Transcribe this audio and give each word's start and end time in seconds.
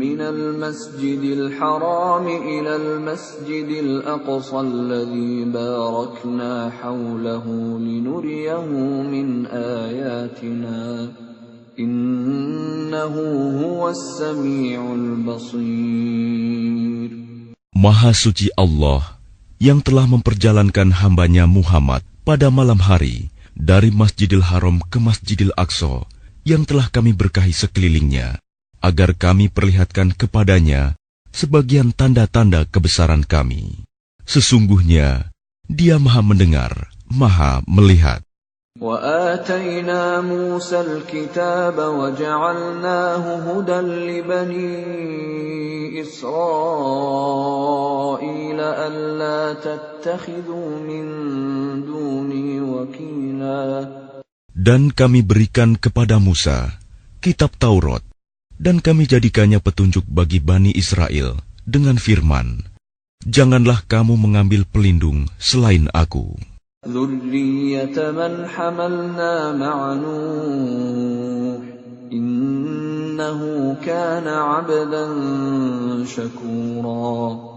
minal 0.00 0.56
masjidil 0.56 1.52
haram 1.60 2.24
ilal 2.24 3.04
masjidil 3.04 4.00
aqsa 4.00 4.64
alladzi 4.64 5.44
barakna 5.44 6.72
hawlahu 6.72 7.76
linuriyahu 7.76 9.04
min 9.04 9.44
ayatina. 9.44 11.12
Maha 17.72 18.12
suci 18.14 18.46
Allah 18.54 19.18
yang 19.58 19.82
telah 19.82 20.06
memperjalankan 20.06 20.90
hambanya 21.02 21.50
Muhammad 21.50 22.02
pada 22.22 22.50
malam 22.50 22.78
hari 22.78 23.30
dari 23.54 23.90
Masjidil 23.90 24.42
Haram 24.42 24.78
ke 24.86 24.98
Masjidil 25.02 25.50
Aqsa 25.54 26.06
yang 26.42 26.66
telah 26.66 26.90
kami 26.90 27.14
berkahi 27.14 27.54
sekelilingnya 27.54 28.42
agar 28.82 29.14
kami 29.14 29.46
perlihatkan 29.46 30.10
kepadanya 30.14 30.98
sebagian 31.30 31.94
tanda-tanda 31.94 32.66
kebesaran 32.66 33.22
kami. 33.22 33.86
Sesungguhnya, 34.26 35.30
dia 35.70 35.96
maha 36.02 36.22
mendengar, 36.22 36.90
maha 37.06 37.62
melihat. 37.66 38.22
وآتينا 38.81 40.21
موسى 40.21 40.81
الكتاب 40.81 41.77
وجعلناه 41.77 43.25
هدى 43.49 43.79
لبني 43.81 44.77
إسرائيل 46.01 47.49
ألا 48.61 49.53
تتخذوا 49.57 50.69
من 50.85 51.05
دوني 51.85 52.61
وكيلا 52.61 53.65
Dan 54.57 54.89
kami 54.93 55.21
berikan 55.25 55.73
kepada 55.77 56.21
Musa 56.21 56.77
kitab 57.21 57.57
Taurat, 57.57 58.05
dan 58.61 58.77
kami 58.81 59.09
jadikannya 59.09 59.57
petunjuk 59.57 60.05
bagi 60.05 60.37
Bani 60.37 60.69
Israel 60.73 61.37
dengan 61.65 61.97
firman, 61.97 62.61
Janganlah 63.25 63.81
kamu 63.89 64.13
mengambil 64.21 64.69
pelindung 64.69 65.25
selain 65.41 65.89
aku. 65.97 66.50
ذرية 66.87 67.97
من 68.11 68.47
حملنا 68.47 69.33
مع 69.51 69.93
نوح 69.93 71.61
إنه 72.13 73.41
كان 73.85 74.27
عبدا 74.27 75.05
شكورا 76.05 77.47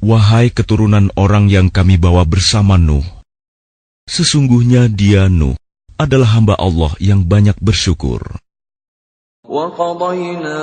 Wahai 0.00 0.48
keturunan 0.48 1.12
orang 1.12 1.52
yang 1.52 1.68
kami 1.68 2.00
bawa 2.00 2.24
bersama 2.24 2.80
Nuh, 2.80 3.04
sesungguhnya 4.08 4.88
dia 4.88 5.28
Nuh 5.28 5.52
adalah 6.00 6.40
hamba 6.40 6.56
Allah 6.56 6.96
yang 6.96 7.20
banyak 7.28 7.60
bersyukur. 7.60 8.24
وقضينا 9.50 10.62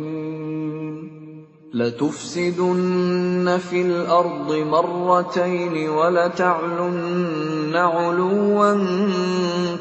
لتفسدن 1.75 3.47
في 3.59 3.80
الأرض 3.81 4.50
مرتين 4.75 5.75
ولتعلن 5.89 7.75
علوا 7.75 8.71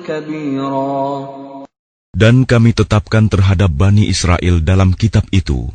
كبيرا 0.02 0.98
Dan 2.10 2.42
kami 2.50 2.74
tetapkan 2.74 3.30
terhadap 3.30 3.70
Bani 3.70 4.10
Israel 4.10 4.58
dalam 4.58 4.90
kitab 4.98 5.22
itu, 5.30 5.70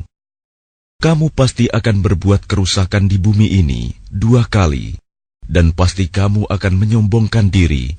kamu 1.00 1.32
pasti 1.32 1.72
akan 1.72 2.04
berbuat 2.04 2.44
kerusakan 2.44 3.08
di 3.08 3.16
bumi 3.16 3.64
ini 3.64 3.96
dua 4.12 4.44
kali, 4.44 5.00
dan 5.48 5.72
pasti 5.72 6.12
kamu 6.12 6.52
akan 6.52 6.74
menyombongkan 6.76 7.48
diri 7.48 7.99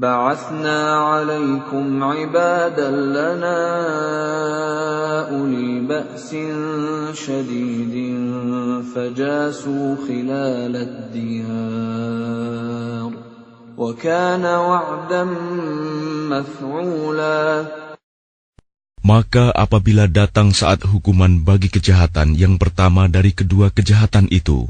بعثنا 0.00 0.78
عليكم 0.92 2.04
عبادا 2.04 2.90
لنا 2.90 3.60
أولي 5.32 5.80
بأس 5.88 6.36
شديد 7.16 7.94
فجاسوا 8.94 9.96
خلال 10.08 10.74
الديار 10.76 12.26
وكان 13.76 14.44
وعدا 14.44 15.24
مفعولا 16.28 17.66
Maka 19.06 19.54
apabila 19.54 20.10
datang 20.10 20.50
saat 20.50 20.82
hukuman 20.82 21.38
bagi 21.46 21.70
kejahatan 21.70 22.34
yang 22.34 22.58
pertama 22.58 23.06
dari 23.06 23.30
kedua 23.30 23.70
kejahatan 23.70 24.26
itu, 24.34 24.66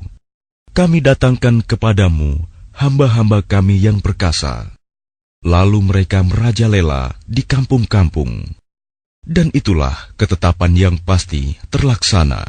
kami 0.77 1.01
datangkan 1.01 1.65
kepadamu 1.65 2.45
hamba-hamba 2.77 3.41
kami 3.41 3.81
yang 3.81 4.05
perkasa. 4.05 4.77
Lalu 5.42 5.82
mereka 5.82 6.22
merajalela 6.22 7.18
di 7.26 7.42
kampung-kampung. 7.42 8.46
Dan 9.26 9.50
itulah 9.58 10.14
ketetapan 10.14 10.74
yang 10.78 10.96
pasti 11.02 11.58
terlaksana. 11.74 12.46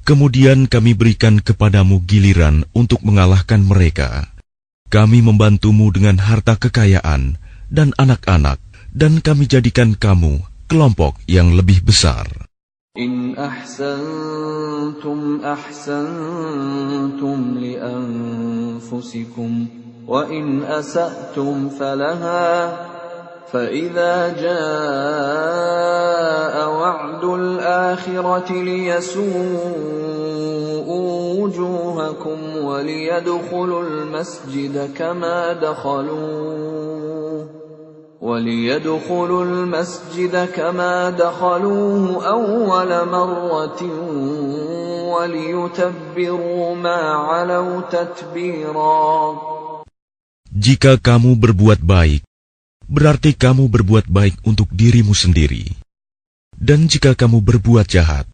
Kemudian 0.00 0.58
kami 0.66 0.92
berikan 0.96 1.34
kepadamu 1.38 2.00
giliran 2.08 2.64
untuk 2.72 3.04
mengalahkan 3.04 3.60
mereka. 3.60 4.29
Kami 4.89 5.19
membantumu 5.19 5.91
dengan 5.91 6.21
harta 6.21 6.55
kekayaan 6.55 7.35
dan 7.67 7.91
anak-anak, 7.99 8.61
dan 8.95 9.19
kami 9.19 9.43
jadikan 9.49 9.97
kamu 9.97 10.39
kelompok 10.71 11.19
yang 11.27 11.51
lebih 11.57 11.83
besar. 11.83 12.25
إن 12.95 13.35
أحسنتم 13.35 15.19
أحسنتم 15.43 17.37
لأنفسكم 17.59 19.51
وإن 20.07 20.63
أسأتم 20.63 21.69
فلها 21.69 22.77
فإذا 23.51 24.15
جاء 24.39 25.35
وعد 26.71 27.23
الآخرة 27.23 28.63
ليسوءوا 28.63 29.98
وجوهكم 31.40 32.38
وليدخلوا 32.56 33.82
المسجد 33.82 34.94
كما 34.94 35.52
دخلوه 35.52 37.48
وليدخلوا 38.20 39.44
المسجد 39.44 40.34
كما 40.52 41.10
دخلوه 41.10 42.26
أول 42.26 42.90
مرة 43.08 43.80
وليتبروا 45.12 46.74
ما 46.76 47.00
علوا 47.28 47.80
تتبيرا 47.80 49.00
Jika 50.50 50.98
kamu 50.98 51.38
berbuat 51.38 51.78
baik, 51.78 52.26
berarti 52.84 53.38
kamu 53.38 53.70
berbuat 53.70 54.10
baik 54.10 54.34
untuk 54.42 54.66
dirimu 54.74 55.14
sendiri. 55.14 55.62
Dan 56.58 56.90
jika 56.90 57.14
kamu 57.14 57.38
berbuat 57.40 57.86
jahat, 57.86 58.26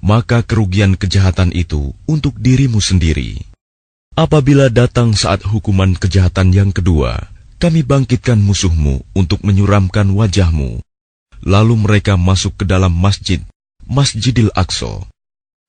maka 0.00 0.44
kerugian 0.44 0.94
kejahatan 0.96 1.52
itu 1.52 1.92
untuk 2.08 2.36
dirimu 2.36 2.80
sendiri. 2.80 3.42
Apabila 4.16 4.72
datang 4.72 5.12
saat 5.12 5.44
hukuman 5.44 5.92
kejahatan 5.92 6.48
yang 6.48 6.70
kedua, 6.72 7.28
kami 7.60 7.84
bangkitkan 7.84 8.40
musuhmu 8.40 9.04
untuk 9.12 9.44
menyuramkan 9.44 10.08
wajahmu. 10.08 10.80
Lalu 11.44 11.74
mereka 11.76 12.16
masuk 12.16 12.56
ke 12.56 12.64
dalam 12.64 12.96
masjid, 12.96 13.44
Masjidil 13.84 14.48
Aqsa, 14.56 15.04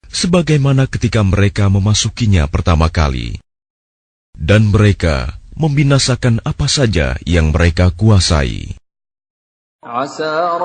sebagaimana 0.07 0.88
ketika 0.88 1.21
mereka 1.27 1.68
memasukinya 1.68 2.47
pertama 2.47 2.88
kali. 2.88 3.44
Dan 4.31 4.71
mereka 4.71 5.44
membinasakan 5.57 6.39
apa 6.45 6.71
saja 6.71 7.19
yang 7.27 7.51
mereka 7.51 7.91
kuasai. 7.91 8.76
Asa. 9.88 10.60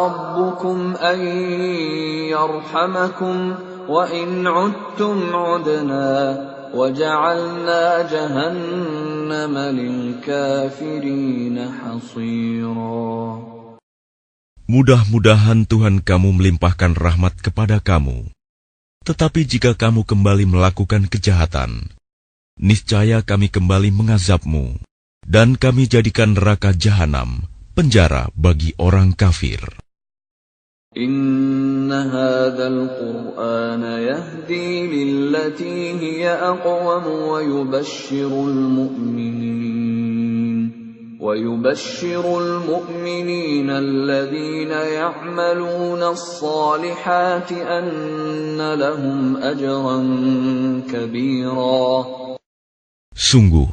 Mudah-mudahan 14.67 15.59
Tuhan 15.71 16.03
kamu 16.03 16.29
melimpahkan 16.35 16.93
rahmat 16.99 17.35
kepada 17.39 17.79
kamu. 17.79 18.27
Tetapi 19.07 19.41
jika 19.47 19.79
kamu 19.79 20.03
kembali 20.03 20.51
melakukan 20.51 21.07
kejahatan, 21.07 21.95
niscaya 22.59 23.23
kami 23.23 23.47
kembali 23.47 23.95
mengazabmu, 23.95 24.83
dan 25.23 25.55
kami 25.55 25.87
jadikan 25.87 26.35
neraka 26.35 26.75
jahanam 26.75 27.52
penjara 27.73 28.29
bagi 28.37 28.77
orang 28.79 29.17
kafir. 29.17 29.83
إن 30.97 31.93
هذا 31.93 32.67
القرآن 32.69 33.83
يهدي 33.83 34.87
للتي 34.93 35.93
هي 36.01 36.29
أقوم 36.29 37.07
ويبشر 37.07 38.29
المؤمنين 38.29 39.73
ويبشر 41.21 42.39
المؤمنين 42.41 43.71
الذين 43.71 44.71
يعملون 44.71 46.03
الصالحات 46.03 47.53
أن 47.53 48.75
لهم 48.75 49.37
أجرا 49.37 49.99
كبيرا 50.93 52.05
Sungguh, 53.13 53.69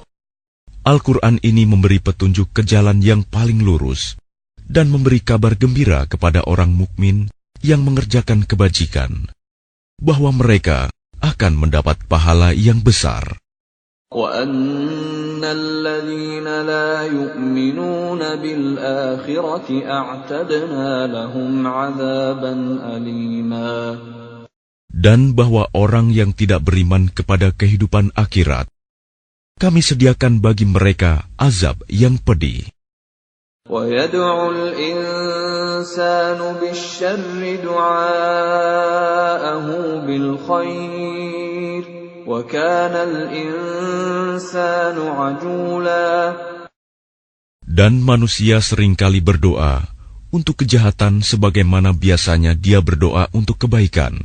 Al-Quran 0.90 1.38
ini 1.46 1.70
memberi 1.70 2.02
petunjuk 2.02 2.50
ke 2.50 2.66
jalan 2.66 2.98
yang 3.06 3.22
paling 3.22 3.62
lurus 3.62 4.18
dan 4.58 4.90
memberi 4.90 5.22
kabar 5.22 5.54
gembira 5.54 6.10
kepada 6.10 6.42
orang 6.50 6.74
mukmin 6.74 7.30
yang 7.62 7.86
mengerjakan 7.86 8.42
kebajikan, 8.42 9.30
bahwa 10.02 10.34
mereka 10.34 10.90
akan 11.22 11.54
mendapat 11.62 12.02
pahala 12.10 12.58
yang 12.58 12.82
besar. 12.82 13.38
Dan 24.90 25.20
bahwa 25.38 25.64
orang 25.70 26.08
yang 26.10 26.34
tidak 26.34 26.62
beriman 26.66 27.14
kepada 27.14 27.54
kehidupan 27.54 28.10
akhirat, 28.18 28.66
kami 29.60 29.84
sediakan 29.84 30.40
bagi 30.40 30.64
mereka 30.64 31.28
azab 31.36 31.84
yang 31.92 32.16
pedih. 32.16 32.64
Dan 47.70 47.94
manusia 48.02 48.58
sering 48.66 48.98
kali 48.98 49.22
berdoa 49.22 49.86
untuk 50.34 50.66
kejahatan 50.66 51.22
sebagaimana 51.22 51.94
biasanya 51.94 52.58
dia 52.58 52.82
berdoa 52.82 53.30
untuk 53.38 53.62
kebaikan. 53.62 54.18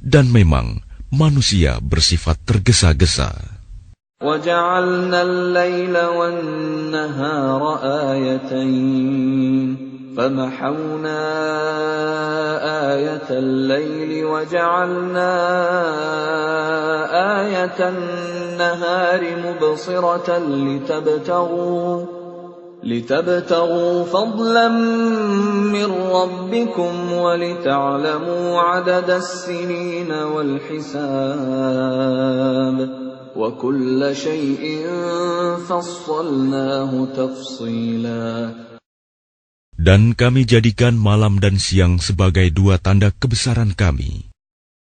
Dan 0.00 0.32
memang 0.32 0.80
manusia 1.12 1.80
bersifat 1.84 2.40
tergesa-gesa. 2.48 3.53
وجعلنا 4.24 5.22
الليل 5.22 5.98
والنهار 5.98 7.78
آيتين. 8.10 9.84
فمحونا 10.16 11.20
آية 12.94 13.28
الليل 13.30 14.24
وجعلنا 14.24 15.32
آية 17.40 17.88
النهار 17.88 19.22
مبصرة 19.44 20.38
لتبتغوا 20.38 22.04
لتبتغوا 22.84 24.04
فضلا 24.04 24.68
من 24.68 25.92
ربكم 26.12 27.12
ولتعلموا 27.12 28.60
عدد 28.60 29.10
السنين 29.10 30.12
والحساب. 30.12 30.94
Dan 39.74 40.02
kami 40.14 40.42
jadikan 40.46 40.94
malam 40.94 41.42
dan 41.42 41.58
siang 41.58 41.98
sebagai 41.98 42.46
dua 42.54 42.78
tanda 42.78 43.10
kebesaran 43.10 43.74
kami. 43.74 44.30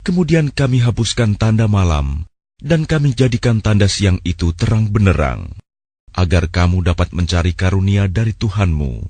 Kemudian 0.06 0.54
kami 0.54 0.86
hapuskan 0.86 1.34
tanda 1.34 1.66
malam, 1.66 2.30
dan 2.62 2.86
kami 2.86 3.18
jadikan 3.18 3.66
tanda 3.66 3.90
siang 3.90 4.22
itu 4.22 4.54
terang 4.54 4.94
benerang, 4.94 5.50
agar 6.14 6.46
kamu 6.50 6.86
dapat 6.86 7.14
mencari 7.18 7.58
karunia 7.58 8.06
dari 8.06 8.38
Tuhanmu, 8.38 9.10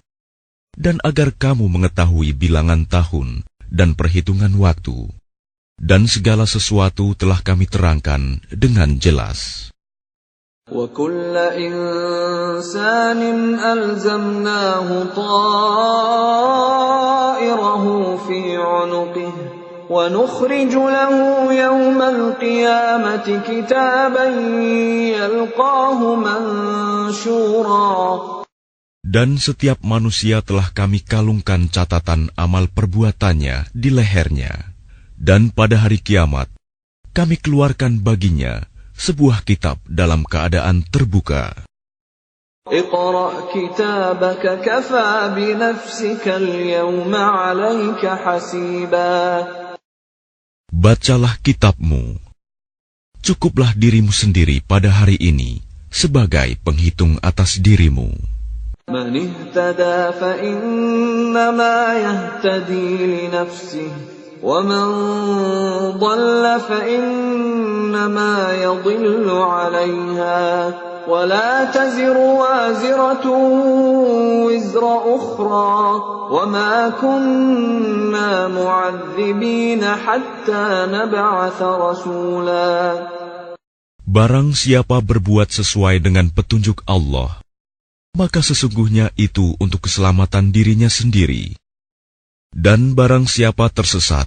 dan 0.75 0.99
agar 1.03 1.35
kamu 1.35 1.67
mengetahui 1.67 2.35
bilangan 2.35 2.87
tahun 2.87 3.43
dan 3.71 3.95
perhitungan 3.95 4.51
waktu 4.59 5.11
dan 5.80 6.04
segala 6.04 6.44
sesuatu 6.44 7.16
telah 7.16 7.40
kami 7.40 7.64
terangkan 7.64 8.44
dengan 8.52 9.00
jelas. 9.00 9.70
وكل 10.70 11.34
إنسان 11.58 13.20
ألزمناه 13.58 14.88
طائره 15.18 16.24
في 18.28 18.56
عنقه 18.56 19.32
ونخرج 19.90 20.72
له 20.74 21.14
يوم 21.52 21.98
القيامة 22.02 23.26
كتابا 23.42 24.26
يلقاه 25.18 26.00
منشورا 26.14 27.90
Dan 29.00 29.42
setiap 29.42 29.82
manusia 29.82 30.38
telah 30.38 30.70
kami 30.70 31.02
kalungkan 31.02 31.66
catatan 31.66 32.30
amal 32.38 32.70
perbuatannya 32.70 33.74
di 33.74 33.90
lehernya. 33.90 34.70
Dan 35.15 35.49
pada 35.49 35.79
hari 35.79 36.03
kiamat, 36.03 36.51
kami 37.15 37.39
keluarkan 37.39 38.03
baginya 38.03 38.67
sebuah 38.95 39.47
kitab 39.47 39.79
dalam 39.87 40.27
keadaan 40.27 40.83
terbuka. 40.87 41.55
Bacalah 50.75 51.35
kitabmu. 51.39 52.03
Cukuplah 53.25 53.71
dirimu 53.73 54.11
sendiri 54.13 54.61
pada 54.65 54.89
hari 54.91 55.17
ini 55.17 55.63
sebagai 55.89 56.59
penghitung 56.61 57.17
atas 57.23 57.57
dirimu. 57.63 58.11
Man 58.85 59.17
ihtada 64.34 64.34
fa 64.34 64.34
yahtadi 64.34 64.34
li 64.34 64.34
nafsihi 64.34 64.34
ومن 64.40 64.86
ضل 66.00 66.44
فإنما 66.68 68.36
يضل 68.56 69.28
عليها 69.30 70.74
ولا 71.08 71.64
تزر 71.64 72.16
وازرة 72.16 73.26
وزر 74.46 74.84
أخرى 75.16 75.76
وما 76.30 76.88
كنا 77.00 78.48
معذبين 78.48 79.82
حتى 79.84 80.64
نبعث 80.88 81.58
رسولا 81.62 82.78
Barang 84.10 84.50
siapa 84.58 84.98
berbuat 84.98 85.54
sesuai 85.54 86.02
dengan 86.02 86.34
petunjuk 86.34 86.82
Allah, 86.82 87.38
maka 88.10 88.42
sesungguhnya 88.42 89.14
itu 89.14 89.54
untuk 89.62 89.86
keselamatan 89.86 90.50
dirinya 90.50 90.90
sendiri. 90.90 91.54
Dan 92.54 92.98
barang 92.98 93.30
siapa 93.30 93.70
tersesat, 93.70 94.26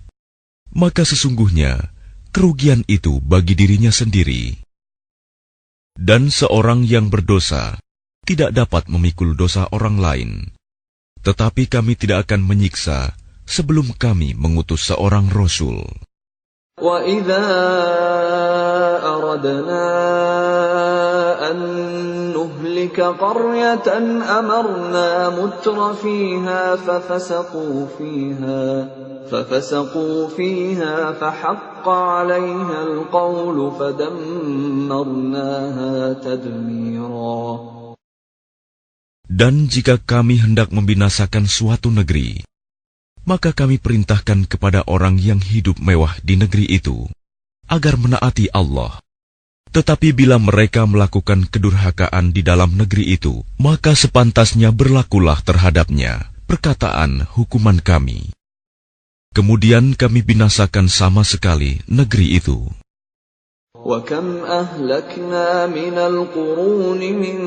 maka 0.71 1.03
sesungguhnya 1.03 1.91
kerugian 2.33 2.81
itu 2.87 3.19
bagi 3.19 3.53
dirinya 3.53 3.91
sendiri. 3.91 4.57
Dan 5.93 6.33
seorang 6.33 6.87
yang 6.87 7.13
berdosa 7.13 7.77
tidak 8.25 8.55
dapat 8.55 8.89
memikul 8.89 9.37
dosa 9.37 9.69
orang 9.69 9.99
lain, 9.99 10.31
tetapi 11.21 11.69
kami 11.69 11.93
tidak 11.99 12.25
akan 12.31 12.41
menyiksa 12.47 13.13
sebelum 13.43 13.93
kami 13.93 14.33
mengutus 14.33 14.87
seorang 14.89 15.29
rasul. 15.29 15.85
وَإِذَا 16.73 17.45
أَرَدْنَا 19.05 19.85
أَن 21.51 21.59
نُهْلِكَ 22.77 23.01
قَرْيَةً 23.17 23.87
أَمَرْنَا 24.39 25.09
مُتْرَ 25.41 25.93
فِيهَا 25.93 26.75
فَفَسَقُوا 26.75 27.77
فِيهَا 27.97 28.65
فَفَسَقُوا 29.25 30.27
فِيهَا 30.37 31.11
فَحَقَّ 31.17 31.89
عَلَيْهَا 31.89 32.83
الْقَوْلُ 32.83 33.57
فَدَمَّرْنَاهَا 33.79 34.93
تَدْمِيرًا 36.21 37.41
Dan 39.33 39.65
jika 39.65 39.97
kami 39.97 40.37
hendak 40.37 40.69
membinasakan 40.69 41.49
suatu 41.49 41.89
negeri, 41.89 42.45
maka 43.25 43.49
kami 43.49 43.81
perintahkan 43.81 44.45
kepada 44.45 44.85
orang 44.85 45.17
yang 45.17 45.41
hidup 45.41 45.81
mewah 45.81 46.13
di 46.21 46.37
negeri 46.37 46.69
itu 46.69 47.09
agar 47.65 47.97
menaati 47.97 48.53
Allah. 48.53 49.01
Tetapi 49.73 50.13
bila 50.13 50.37
mereka 50.37 50.85
melakukan 50.85 51.49
kedurhakaan 51.49 52.29
di 52.29 52.45
dalam 52.45 52.77
negeri 52.77 53.17
itu, 53.17 53.41
maka 53.57 53.97
sepantasnya 53.97 54.69
berlakulah 54.69 55.41
terhadapnya 55.41 56.29
perkataan 56.45 57.25
hukuman 57.33 57.81
kami. 57.81 58.29
Kemudian 59.33 59.97
kami 59.97 60.21
binasakan 60.21 60.85
sama 60.85 61.25
sekali 61.25 61.81
negeri 61.89 62.37
itu. 62.37 62.69
وكم 63.83 64.47
أهلكنا 64.47 65.67
من 65.67 65.97
القرون 65.97 67.01
من 67.03 67.39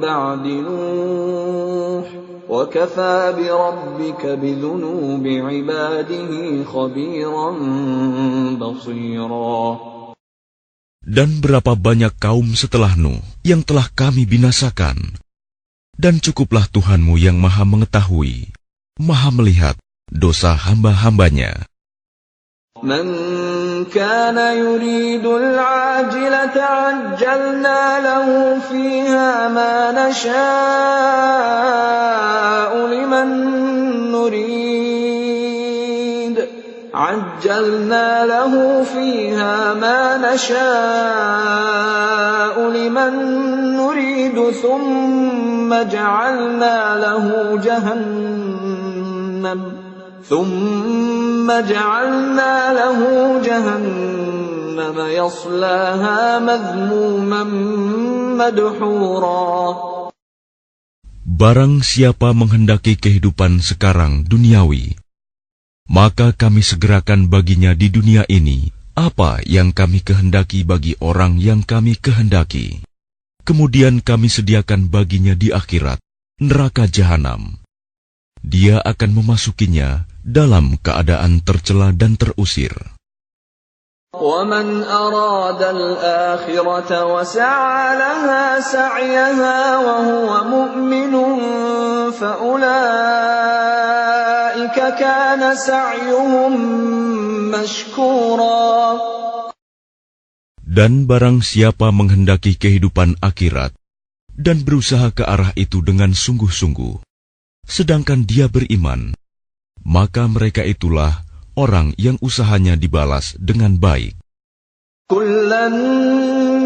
بعد 0.00 0.44
نوح 0.46 2.06
وكفى 2.48 3.34
بربك 3.38 4.26
بذنوب 4.26 5.24
عباده 5.26 6.32
خبيرا 6.64 7.50
بصيرا 8.60 9.80
Dan 11.04 11.40
berapa 11.40 11.72
banyak 11.72 12.12
kaum 12.20 12.52
setelah 12.52 12.92
Nuh 12.92 13.24
yang 13.40 13.64
telah 13.64 13.88
kami 13.88 14.28
binasakan. 14.28 15.16
Dan 15.96 16.20
cukuplah 16.20 16.68
Tuhanmu 16.68 17.16
yang 17.16 17.40
maha 17.40 17.64
mengetahui, 17.64 18.52
maha 19.00 19.32
melihat 19.32 19.76
dosa 20.12 20.52
hamba-hambanya. 20.56 21.68
من 22.80 23.04
كان 23.92 24.38
يريد 24.56 25.26
العاجلة 25.26 26.56
عجلنا 26.56 28.00
له 28.00 28.58
فيها 28.58 29.48
ما 29.48 29.92
نشاء 29.92 30.30
لمن 32.86 33.28
نريد 34.12 34.93
عجلنا 36.95 38.23
له 38.25 38.83
فيها 38.83 39.73
ما 39.75 40.17
نشاء 40.23 40.65
لمن 42.55 43.13
نريد 43.75 44.37
ثم 44.63 45.67
جعلنا 45.67 46.77
له 46.95 47.25
جهنم 47.59 49.59
ثم 50.23 51.47
جعلنا 51.51 52.53
له 52.73 52.99
جهنم 53.43 54.95
يصلاها 54.95 56.39
مذموما 56.39 57.43
مدحورا. 58.39 59.51
Barang 61.35 61.83
siapa 61.83 62.31
menghendaki 62.31 62.95
kehidupan 62.95 63.59
sekarang 63.59 64.23
duniawi, 64.23 64.95
maka 65.90 66.30
kami 66.30 66.62
segerakan 66.62 67.26
baginya 67.26 67.74
di 67.74 67.90
dunia 67.90 68.22
ini 68.30 68.70
apa 68.94 69.40
yang 69.48 69.72
kami 69.72 70.04
kehendaki 70.04 70.60
bagi 70.62 70.94
orang 71.00 71.40
yang 71.40 71.64
kami 71.64 71.96
kehendaki. 71.96 72.84
Kemudian 73.42 74.04
kami 74.04 74.28
sediakan 74.28 74.92
baginya 74.92 75.32
di 75.34 75.50
akhirat 75.50 75.98
neraka 76.38 76.84
jahanam. 76.86 77.58
Dia 78.40 78.80
akan 78.80 79.10
memasukinya 79.20 80.04
dalam 80.22 80.76
keadaan 80.80 81.40
tercela 81.40 81.90
dan 81.96 82.16
terusir. 82.16 82.72
ومن 84.10 84.82
أراد 84.82 85.62
الآخرة 85.62 86.90
وسعى 87.14 87.84
لها 87.94 88.60
سعيها 88.60 89.78
وهو 89.78 90.44
مؤمن 90.50 91.14
فأولئك 92.10 92.80
كان 92.80 92.80
سعيهم 93.60 94.33
مشكورا 94.33 94.33
dan 100.63 100.91
barang 101.03 101.43
siapa 101.43 101.91
menghendaki 101.91 102.55
kehidupan 102.55 103.19
akhirat 103.19 103.75
dan 104.31 104.63
berusaha 104.63 105.11
ke 105.11 105.27
arah 105.27 105.51
itu 105.59 105.83
dengan 105.83 106.15
sungguh-sungguh, 106.15 107.03
sedangkan 107.67 108.23
dia 108.23 108.47
beriman, 108.47 109.11
maka 109.83 110.23
mereka 110.31 110.63
itulah 110.63 111.27
orang 111.59 111.91
yang 111.99 112.15
usahanya 112.23 112.79
dibalas 112.79 113.35
dengan 113.35 113.75
baik. 113.75 114.15
Kullan 115.11 115.75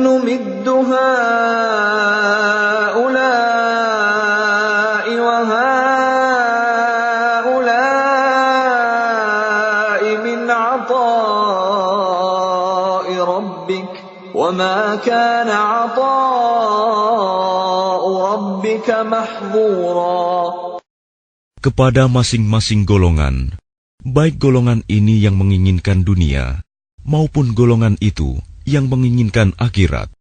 numidduha 0.06 1.10
وما 14.49 15.05
كان 15.05 15.51
عطاء 15.51 17.05
ربك 18.33 18.89
محظورا 18.91 20.25
Kepada 21.65 22.13
masing-masing 22.13 22.85
golongan, 22.85 23.57
baik 24.05 24.37
golongan 24.37 24.85
ini 24.85 25.17
yang 25.17 25.41
menginginkan 25.41 26.05
dunia, 26.05 26.61
maupun 27.09 27.57
golongan 27.57 27.97
itu 28.05 28.37
yang 28.69 28.93
menginginkan 28.93 29.57
akhirat. 29.57 30.13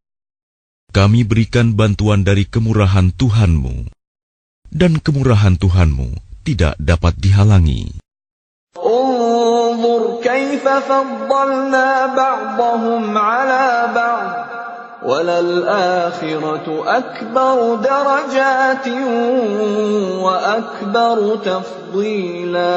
Kami 0.96 1.28
berikan 1.28 1.76
bantuan 1.76 2.24
dari 2.24 2.48
kemurahan 2.48 3.12
Tuhanmu, 3.12 3.92
dan 4.72 5.04
kemurahan 5.04 5.60
Tuhanmu 5.60 6.16
tidak 6.48 6.80
dapat 6.80 7.12
dihalangi. 7.20 7.92
انظر 9.78 10.20
كيف 10.24 10.66
فضلنا 10.68 11.90
بعضهم 12.16 13.18
على 13.18 13.94
بعض 13.96 14.30
وللآخرة 15.04 16.68
أكبر 16.88 17.58
درجات 17.76 18.88
وأكبر 20.26 21.18
تفضيلا 21.36 22.74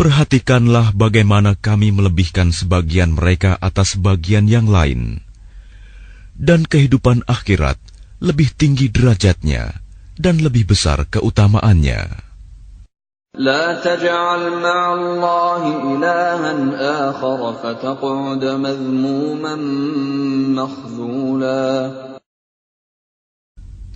Perhatikanlah 0.00 0.96
bagaimana 0.96 1.60
kami 1.60 1.92
melebihkan 1.92 2.56
sebagian 2.56 3.12
mereka 3.12 3.60
atas 3.60 4.00
bagian 4.00 4.48
yang 4.48 4.64
lain. 4.64 5.20
Dan 6.32 6.64
kehidupan 6.64 7.20
akhirat 7.28 7.76
lebih 8.24 8.48
tinggi 8.56 8.88
derajatnya 8.88 9.76
dan 10.16 10.40
lebih 10.40 10.72
besar 10.72 11.04
keutamaannya. 11.04 12.23
لا 13.38 13.78
تجعل 13.78 14.42
مع 14.58 14.80
الله 14.94 15.62
إلها 15.86 16.52
آخر 17.10 17.40
فتقعد 17.62 18.44
مذموما 18.44 19.54
مخذولا 20.58 21.66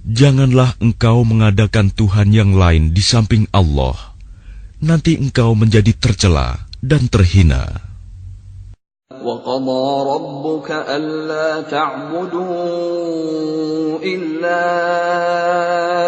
Janganlah 0.04 0.76
engkau 0.84 1.24
mengadakan 1.24 1.88
Tuhan 1.88 2.28
yang 2.28 2.52
lain 2.52 2.92
di 2.92 3.00
samping 3.00 3.48
Allah. 3.56 3.96
Nanti 4.84 5.16
engkau 5.16 5.56
menjadi 5.56 5.96
tercela 5.96 6.68
dan 6.84 7.08
terhina. 7.08 7.87
وقضى 9.23 10.11
ربك 10.13 10.71
ألا 10.71 11.61
تعبدوا 11.61 12.45
إلا 14.03 14.63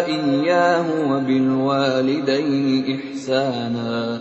إياه 0.06 0.86
وبالوالدين 1.10 3.00
إحسانا. 3.00 4.20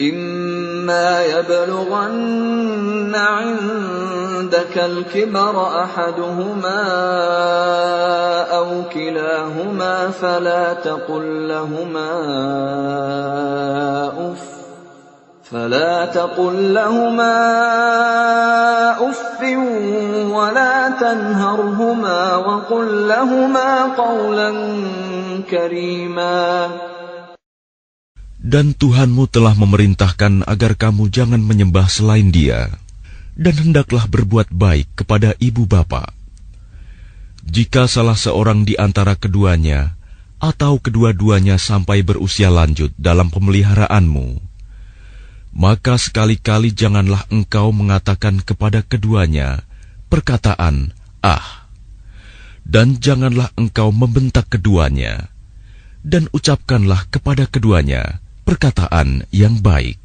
إما 0.00 1.24
يبلغن 1.24 3.14
عندك 3.14 4.78
الكبر 4.78 5.66
أحدهما 5.84 6.82
أو 8.42 8.82
كلاهما 8.94 10.10
فلا 10.10 10.72
تقل 10.72 11.48
لهما 11.48 12.12
أف 14.32 14.52
فلا 15.51 16.11
تقل 16.11 16.75
لهما 16.75 17.37
اف 18.99 19.39
ولا 20.27 20.75
تنهرهما 20.99 22.19
وقل 22.35 22.87
لهما 23.07 23.69
قولا 23.95 24.49
كريما 25.47 26.43
Dan 28.47 28.71
Tuhanmu 28.75 29.27
telah 29.27 29.55
memerintahkan 29.59 30.47
agar 30.47 30.79
kamu 30.79 31.11
jangan 31.11 31.43
menyembah 31.43 31.91
selain 31.91 32.31
dia, 32.31 32.71
dan 33.35 33.55
hendaklah 33.59 34.07
berbuat 34.07 34.55
baik 34.55 34.87
kepada 35.03 35.35
ibu 35.35 35.67
bapa. 35.67 36.15
Jika 37.43 37.91
salah 37.91 38.15
seorang 38.15 38.63
di 38.63 38.79
antara 38.79 39.19
keduanya, 39.19 39.99
atau 40.39 40.79
kedua-duanya 40.79 41.59
sampai 41.59 42.07
berusia 42.07 42.47
lanjut 42.47 42.95
dalam 42.95 43.27
pemeliharaanmu, 43.27 44.39
maka 45.53 45.97
sekali-kali 45.97 46.71
janganlah 46.71 47.25
engkau 47.33 47.73
mengatakan 47.73 48.39
kepada 48.43 48.85
keduanya 48.85 49.65
perkataan 50.07 50.93
"ah", 51.25 51.67
Dan 52.67 52.99
janganlah 52.99 53.47
engkau 53.55 53.95
membentak 53.95 54.51
keduanya, 54.51 55.31
dan 56.03 56.27
ucapkanlah 56.35 57.07
kepada 57.07 57.47
keduanya 57.47 58.19
perkataan 58.43 59.23
yang 59.31 59.63
baik. 59.63 60.03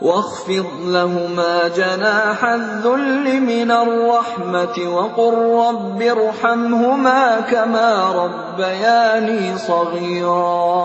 واخفض 0.00 0.68
لهما 0.88 1.68
جناح 1.76 2.44
الذل 2.44 3.40
من 3.40 3.70
الرحمة 3.70 4.76
وقل 4.78 5.34
رب 5.68 6.02
ارحمهما 6.02 7.40
كما 7.40 7.90
ربياني 8.12 9.58
صغيرا 9.58 10.80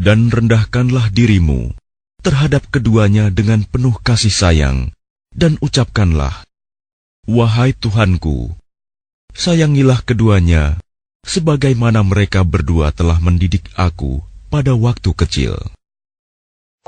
dan 0.00 0.32
rendahkanlah 0.32 1.12
dirimu 1.12 1.76
terhadap 2.24 2.64
keduanya 2.72 3.28
dengan 3.28 3.60
penuh 3.68 3.92
kasih 4.00 4.32
sayang, 4.32 4.96
dan 5.36 5.60
ucapkanlah, 5.60 6.48
Wahai 7.28 7.76
Tuhanku, 7.76 8.56
sayangilah 9.36 10.00
keduanya, 10.00 10.80
sebagaimana 11.24 12.00
mereka 12.00 12.40
berdua 12.48 12.96
telah 12.96 13.20
mendidik 13.20 13.68
aku 13.76 14.24
pada 14.48 14.72
waktu 14.72 15.12
kecil. 15.12 15.54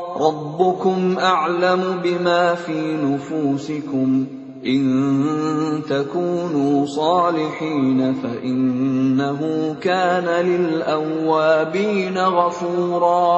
Rabbukum 0.00 1.20
a'lamu 1.20 2.00
bima 2.00 2.56
fi 2.56 2.96
nufusikum. 2.96 4.24
إن 4.65 5.83
تكونوا 5.89 6.85
صالحين 6.85 7.99
فإنه 8.21 9.39
كان 9.81 10.27
للأوابين 10.45 12.17
غفورا 12.17 13.33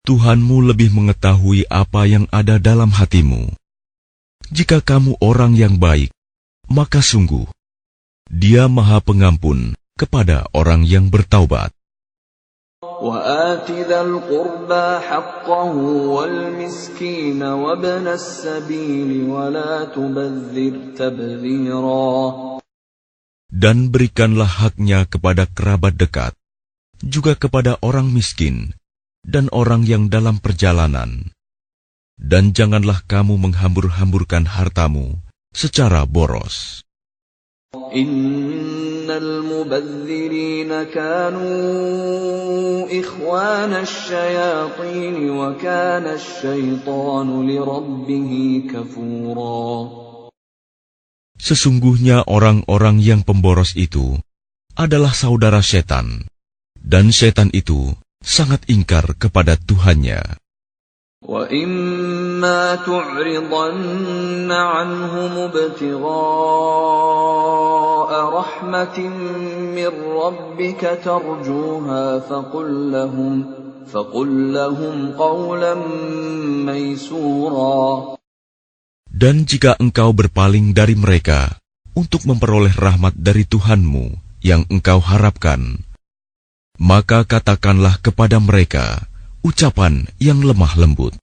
Tuhanmu 0.00 0.64
lebih 0.64 0.90
mengetahui 0.96 1.68
apa 1.70 2.08
yang 2.08 2.24
ada 2.34 2.58
dalam 2.58 2.90
hatimu. 2.90 3.52
Jika 4.50 4.82
kamu 4.82 5.20
orang 5.22 5.54
yang 5.54 5.78
baik, 5.78 6.10
maka 6.66 6.98
sungguh 6.98 7.46
Dia 8.26 8.66
Maha 8.66 8.98
Pengampun 9.04 9.78
kepada 9.94 10.48
orang 10.56 10.82
yang 10.88 11.12
bertaubat. 11.12 11.70
وآت 13.04 13.68
ذا 13.70 14.00
القربى 14.00 14.86
حقه 15.08 15.72
والمسكين 16.16 17.40
وابن 17.42 18.06
السبيل 18.08 19.10
ولا 19.28 19.84
تبذر 19.92 20.96
تبذيرا 20.96 22.16
Dan 23.52 23.92
berikanlah 23.92 24.48
haknya 24.48 25.04
kepada 25.04 25.44
kerabat 25.44 25.92
dekat, 26.00 26.32
juga 27.04 27.36
kepada 27.36 27.76
orang 27.84 28.08
miskin, 28.08 28.72
dan 29.28 29.52
orang 29.52 29.84
yang 29.84 30.08
dalam 30.08 30.40
perjalanan. 30.40 31.36
Dan 32.16 32.56
janganlah 32.56 33.04
kamu 33.04 33.36
menghambur-hamburkan 33.36 34.48
hartamu 34.48 35.20
secara 35.52 36.08
boros. 36.08 36.80
إن 37.94 39.10
المبذرين 39.10 40.70
كانوا 40.94 41.50
إخوان 43.00 43.72
الشياطين 43.74 45.30
وكان 45.30 46.06
الشيطان 46.06 47.28
لربه 47.50 48.32
كفورا 48.70 49.70
Sesungguhnya 51.40 52.28
orang-orang 52.28 53.00
yang 53.00 53.24
pemboros 53.24 53.72
itu 53.72 54.20
adalah 54.76 55.16
saudara 55.16 55.64
setan, 55.64 56.28
dan 56.76 57.08
setan 57.16 57.48
itu 57.56 57.96
sangat 58.20 58.68
ingkar 58.68 59.16
kepada 59.16 59.56
Tuhannya. 59.56 60.20
وإما 62.34 62.82
تعرضن 62.82 64.50
عنهم 64.50 65.32
ابتغاء 65.50 66.10
رحمة 68.34 68.98
من 69.78 69.92
ربك 70.22 70.82
ترجوها 71.04 72.18
فقل 72.18 72.92
لهم 72.92 73.34
فقل 73.86 74.52
لهم 74.52 75.12
قولا 75.14 75.74
ميسورا 76.66 78.18
Dan 79.10 79.44
jika 79.44 79.76
engkau 79.76 80.16
berpaling 80.16 80.72
dari 80.72 80.96
mereka 80.96 81.60
untuk 81.92 82.24
memperoleh 82.24 82.72
rahmat 82.72 83.12
dari 83.12 83.44
Tuhanmu 83.44 84.16
yang 84.40 84.64
engkau 84.72 84.96
harapkan, 84.96 85.84
maka 86.80 87.28
katakanlah 87.28 88.00
kepada 88.00 88.40
mereka 88.40 89.04
ucapan 89.44 90.08
yang 90.16 90.40
lemah 90.40 90.72
lembut. 90.80 91.20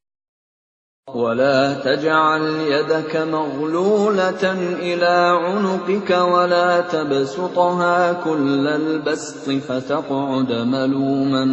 ولا 1.11 1.79
تجعل 1.87 2.43
يدك 2.67 3.13
مغلولة 3.15 4.43
إلى 4.75 5.15
عنقك 5.39 6.09
ولا 6.11 6.81
تبسطها 6.83 7.97
كل 8.27 8.67
البسط 8.67 9.45
فتقعد 9.49 10.51
ملوما 10.51 11.45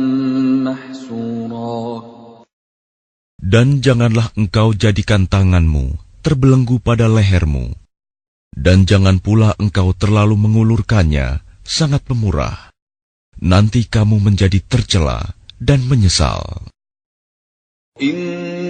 محسورا 0.67 2.15
Dan 3.45 3.79
janganlah 3.85 4.33
engkau 4.35 4.75
jadikan 4.75 5.31
tanganmu 5.31 6.01
terbelenggu 6.25 6.81
pada 6.81 7.07
lehermu, 7.07 7.77
dan 8.57 8.89
jangan 8.89 9.21
pula 9.21 9.53
engkau 9.61 9.93
terlalu 9.93 10.35
mengulurkannya 10.35 11.45
sangat 11.61 12.03
pemurah. 12.09 12.73
Nanti 13.39 13.85
kamu 13.85 14.19
menjadi 14.19 14.59
tercela 14.65 15.37
dan 15.61 15.85
menyesal. 15.85 16.65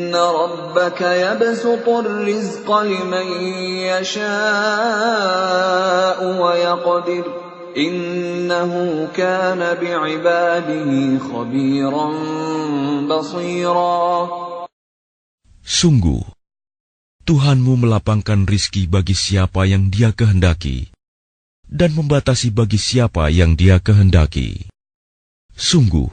إن 0.08 0.14
ربك 0.16 1.00
يبسط 1.00 1.88
الرزق 1.88 2.68
لمن 2.82 3.26
يشاء 3.92 4.24
ويقدر 6.40 7.24
إنه 7.76 8.72
كان 9.12 9.60
بعباده 9.80 11.18
خبيرا 11.18 12.06
بصيرا 13.08 14.04
Sungguh, 15.64 16.20
Tuhanmu 17.24 17.80
melapangkan 17.88 18.44
rizki 18.44 18.84
bagi 18.84 19.16
siapa 19.16 19.64
yang 19.64 19.88
dia 19.88 20.12
kehendaki, 20.12 20.92
dan 21.64 21.96
membatasi 21.96 22.52
bagi 22.52 22.76
siapa 22.76 23.32
yang 23.32 23.56
dia 23.56 23.80
kehendaki. 23.80 24.68
Sungguh, 25.56 26.12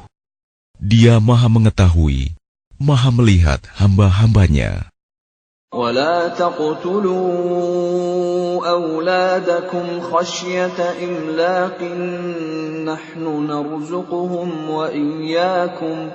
dia 0.79 1.19
maha 1.19 1.51
mengetahui, 1.51 2.34
maha 2.81 3.13
melihat 3.13 3.61
hamba-hambanya. 3.77 4.89
ولا 5.71 6.35
تقتلوا 6.35 7.23
أولادكم 8.59 10.01
خشية 10.01 10.79
إملاق 10.99 11.79
نحن 12.83 13.23
نرزقهم 13.47 14.69
وإياكم 14.69 16.09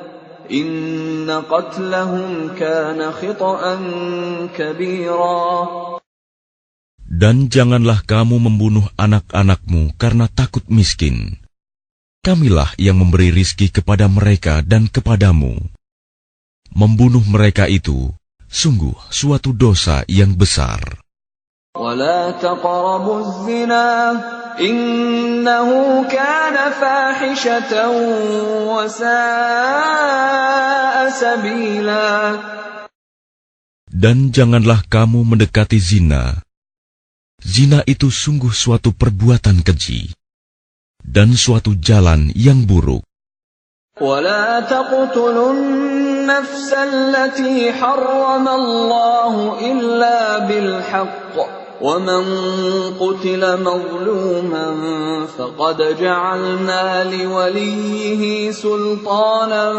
إن 0.52 1.30
قتلهم 1.48 2.48
كان 2.52 3.00
خطأ 3.12 3.80
كبيرا 4.52 5.96
Dan 7.16 7.48
janganlah 7.48 8.04
kamu 8.04 8.36
membunuh 8.36 8.84
anak-anakmu 9.00 9.96
karena 9.96 10.28
takut 10.28 10.68
miskin. 10.68 11.40
Kamilah 12.20 12.76
yang 12.76 13.00
memberi 13.00 13.32
rizki 13.32 13.72
kepada 13.72 14.04
mereka 14.04 14.60
dan 14.60 14.84
kepadamu. 14.84 15.64
Membunuh 16.76 17.24
mereka 17.24 17.64
itu 17.70 18.12
sungguh 18.46 18.94
suatu 19.08 19.56
dosa 19.56 20.04
yang 20.06 20.36
besar. 20.36 20.80
ولا 21.76 22.30
تقربوا 22.40 23.20
الزنا 23.20 23.88
إنه 24.60 25.68
كان 26.08 26.56
فاحشة 26.72 27.72
وساء 28.72 30.16
سبيلا 31.12 32.08
Dan 33.96 34.28
janganlah 34.32 34.84
kamu 34.88 35.24
mendekati 35.24 35.80
zina. 35.80 36.40
Zina 37.40 37.80
itu 37.88 38.08
sungguh 38.12 38.52
suatu 38.52 38.92
perbuatan 38.92 39.64
keji 39.64 40.12
dan 41.00 41.32
suatu 41.32 41.72
jalan 41.78 42.28
yang 42.36 42.66
buruk. 42.68 43.04
ولا 44.00 44.60
تقتلوا 44.60 45.52
النفس 45.52 46.72
التي 46.72 47.72
حرم 47.72 48.48
الله 48.48 49.56
إلا 49.72 50.38
بالحق 50.38 51.36
ومن 51.80 52.24
قتل 53.00 53.62
مظلوما 53.62 54.66
فقد 55.38 55.96
جعلنا 56.00 57.04
لوليه 57.04 58.50
سلطانا 58.50 59.72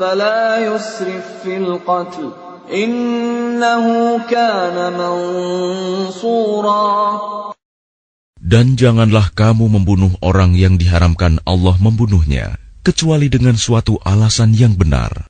فلا 0.00 0.58
يسرف 0.58 1.26
في 1.42 1.56
القتل 1.56 2.30
إنه 2.68 3.84
كان 4.28 4.92
منصورا 5.00 6.80
Dan 8.40 8.74
janganlah 8.74 9.30
kamu 9.32 9.70
membunuh 9.80 10.10
orang 10.20 10.58
yang 10.58 10.74
diharamkan 10.74 11.38
Allah 11.46 11.78
membunuhnya, 11.78 12.58
kecuali 12.85 13.33
dengan 13.33 13.57
suatu 13.57 13.97
alasan 14.05 14.53
yang 14.53 14.77
benar. 14.77 15.25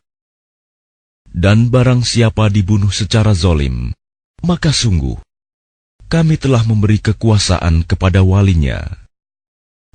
Dan 1.32 1.72
barang 1.72 2.04
siapa 2.04 2.52
dibunuh 2.52 2.92
secara 2.92 3.32
zolim, 3.32 3.96
maka 4.44 4.76
sungguh, 4.76 5.16
kami 6.12 6.36
telah 6.36 6.68
memberi 6.68 7.00
kekuasaan 7.00 7.88
kepada 7.88 8.20
walinya. 8.28 8.84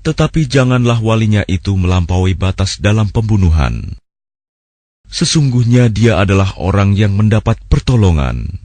Tetapi 0.01 0.49
janganlah 0.49 0.97
walinya 1.05 1.45
itu 1.45 1.77
melampaui 1.77 2.33
batas 2.33 2.81
dalam 2.81 3.13
pembunuhan. 3.13 4.01
Sesungguhnya 5.13 5.93
dia 5.93 6.17
adalah 6.17 6.57
orang 6.57 6.97
yang 6.97 7.13
mendapat 7.13 7.61
pertolongan. 7.69 8.65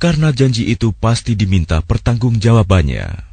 karena 0.00 0.32
janji 0.32 0.72
itu 0.72 0.96
pasti 0.96 1.36
diminta 1.36 1.84
pertanggungjawabannya. 1.84 3.30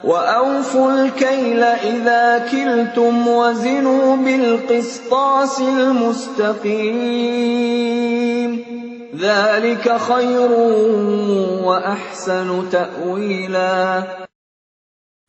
وأوفوا 0.00 0.88
الكيل 1.04 1.60
إذا 1.60 2.48
كلتم 2.48 3.28
وزنوا 3.28 4.16
بالقسطاس 4.16 5.60
المستقيم 5.60 6.90
ذلك 9.12 9.84
خير 10.00 10.50
وأحسن 11.68 12.48
تأويلا 12.72 13.76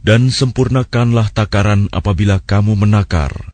Dan 0.01 0.33
sempurnakanlah 0.33 1.29
takaran 1.29 1.85
apabila 1.93 2.41
kamu 2.41 2.73
menakar, 2.73 3.53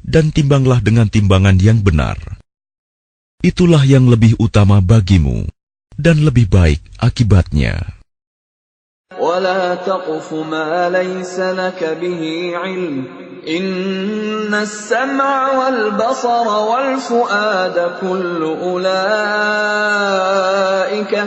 dan 0.00 0.32
timbanglah 0.32 0.80
dengan 0.80 1.12
timbangan 1.12 1.60
yang 1.60 1.84
benar. 1.84 2.16
Itulah 3.44 3.84
yang 3.84 4.08
lebih 4.08 4.32
utama 4.40 4.80
bagimu, 4.80 5.44
dan 5.98 6.22
lebih 6.26 6.50
baik 6.50 6.80
akibatnya. 6.98 7.94
ولا 9.14 9.74
تقف 9.86 10.32
ما 10.50 10.90
ليس 10.90 11.38
لك 11.38 11.78
به 12.02 12.22
علم 12.56 13.06
إن 13.46 14.54
السمع 14.54 15.52
والبصر 15.52 16.46
والفؤاد 16.70 17.76
كل 18.00 18.42
أولئك 18.42 18.82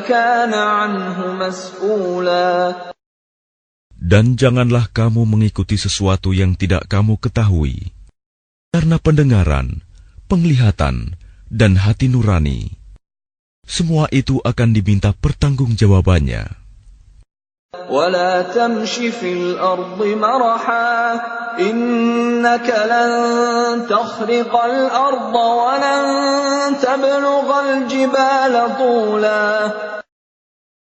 كان 0.04 0.54
عنه 0.54 1.18
مسؤولا 1.40 2.76
Dan 4.08 4.40
janganlah 4.40 4.88
kamu 4.96 5.28
mengikuti 5.28 5.76
sesuatu 5.76 6.32
yang 6.32 6.56
tidak 6.56 6.88
kamu 6.88 7.20
ketahui, 7.20 7.92
karena 8.72 9.04
pendengaran, 9.04 9.84
penglihatan, 10.32 11.20
dan 11.52 11.76
hati 11.76 12.08
nurani, 12.08 12.72
semua 13.73 14.05
itu 14.13 14.37
akan 14.45 14.77
diminta 14.77 15.17
pertanggungjawabannya. 15.17 16.45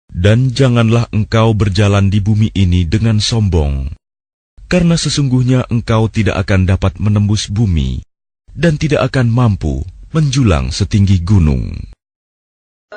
Dan 0.09 0.39
janganlah 0.49 1.05
engkau 1.13 1.53
berjalan 1.53 2.09
di 2.09 2.19
bumi 2.25 2.49
ini 2.57 2.89
dengan 2.89 3.21
sombong, 3.21 3.93
karena 4.65 4.97
sesungguhnya 4.97 5.69
engkau 5.69 6.09
tidak 6.09 6.41
akan 6.41 6.65
dapat 6.65 6.97
menembus 6.97 7.53
bumi 7.53 8.01
dan 8.57 8.81
tidak 8.81 9.13
akan 9.13 9.29
mampu 9.29 9.85
menjulang 10.09 10.73
setinggi 10.73 11.21
gunung. 11.21 11.88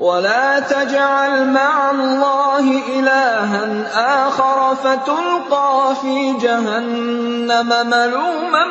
ولا 0.00 0.64
تجعل 0.64 1.52
مع 1.52 1.74
الله 1.90 2.64
إلها 2.98 3.64
آخر 4.28 4.58
فتلقى 4.80 5.72
في 6.00 6.16
جهنم 6.40 7.68
ملوما 7.68 8.64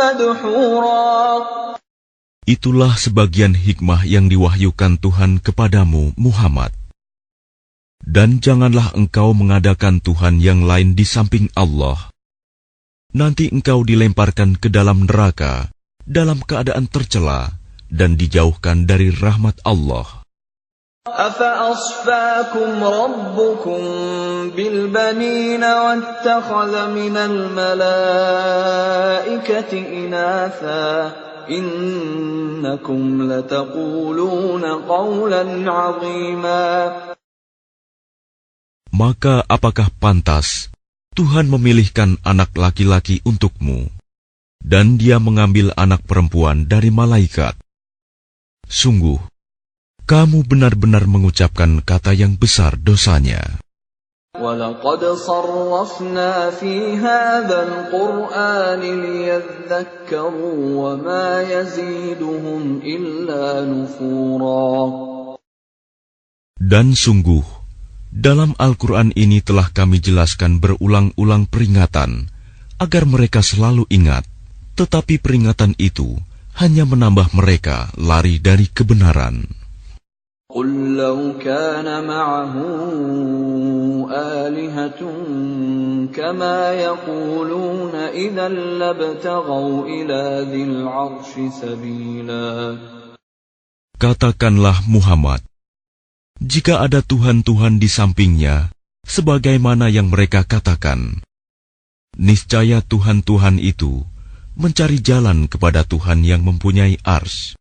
مدحورا 0.00 1.14
Itulah 2.48 2.96
sebagian 2.96 3.52
hikmah 3.52 4.08
yang 4.08 4.32
diwahyukan 4.32 4.96
Tuhan 5.04 5.36
kepadamu, 5.36 6.16
Muhammad. 6.16 6.72
Dan 8.00 8.40
janganlah 8.40 8.96
engkau 8.96 9.36
mengadakan 9.36 10.00
Tuhan 10.00 10.40
yang 10.40 10.64
lain 10.64 10.96
di 10.96 11.04
samping 11.04 11.52
Allah. 11.52 12.08
Nanti 13.12 13.52
engkau 13.52 13.84
dilemparkan 13.84 14.56
ke 14.56 14.72
dalam 14.72 15.04
neraka 15.04 15.68
dalam 16.08 16.40
keadaan 16.40 16.88
tercela 16.88 17.52
dan 17.92 18.16
dijauhkan 18.16 18.88
dari 18.88 19.12
rahmat 19.12 19.60
Allah. 19.68 20.21
أفأصفاكم 21.08 22.84
ربكم 22.84 23.80
بالبنين 24.50 25.64
واتخذ 25.64 26.72
من 26.90 27.16
الملائكة 27.16 27.72
إناثا 29.72 31.16
إنكم 31.50 33.32
لتقولون 33.32 34.64
قولا 34.64 35.72
عظيما 35.72 36.92
Maka 38.88 39.46
apakah 39.46 39.94
pantas 40.02 40.74
Tuhan 41.14 41.46
memilihkan 41.46 42.18
anak 42.26 42.50
laki-laki 42.58 43.22
untukmu, 43.22 43.86
dan 44.58 44.98
dia 44.98 45.22
mengambil 45.22 45.70
anak 45.78 46.02
perempuan 46.02 46.66
dari 46.66 46.90
malaikat? 46.90 47.54
Sungguh, 48.66 49.22
kamu 50.08 50.40
benar-benar 50.48 51.04
mengucapkan 51.04 51.84
kata 51.84 52.16
yang 52.16 52.40
besar 52.40 52.80
dosanya. 52.80 53.60
ولقد 54.38 55.02
صرفنا 55.18 56.32
في 56.62 56.94
هذا 56.94 57.58
القرآن 57.68 58.82
ليذكروا 58.86 60.58
وما 60.78 61.28
يزيدهم 61.42 62.62
إلا 62.86 63.44
نفورا 63.66 64.72
Dan 66.58 66.94
sungguh, 66.94 67.42
dalam 68.12 68.54
Al-Quran 68.56 69.10
ini 69.18 69.42
telah 69.42 69.68
kami 69.74 69.98
jelaskan 69.98 70.62
berulang-ulang 70.62 71.50
peringatan 71.50 72.30
agar 72.78 73.04
mereka 73.08 73.42
selalu 73.42 73.88
ingat, 73.90 74.22
tetapi 74.78 75.18
peringatan 75.18 75.74
itu 75.80 76.14
hanya 76.56 76.86
menambah 76.86 77.32
mereka 77.34 77.90
lari 77.98 78.38
dari 78.38 78.70
kebenaran. 78.70 79.61
قل 80.52 80.96
لو 80.96 81.36
كان 81.44 81.84
معه 82.08 82.54
آلهة 84.08 85.00
كما 86.08 86.58
يقولون 86.72 87.94
إذا 87.94 88.48
لابتغوا 88.48 89.74
إلى 89.84 90.22
ذي 90.48 90.62
العرش 90.64 91.32
سبيلا 91.52 92.48
Katakanlah 93.98 94.88
Muhammad, 94.88 95.44
jika 96.40 96.80
ada 96.80 97.04
Tuhan-Tuhan 97.04 97.76
di 97.76 97.90
sampingnya, 97.92 98.72
sebagaimana 99.04 99.92
yang 99.92 100.08
mereka 100.08 100.48
katakan, 100.48 101.20
niscaya 102.16 102.80
Tuhan-Tuhan 102.80 103.60
itu 103.60 104.06
mencari 104.56 105.02
jalan 105.02 105.44
kepada 105.50 105.84
Tuhan 105.84 106.24
yang 106.24 106.40
mempunyai 106.40 106.96
ars. 107.04 107.58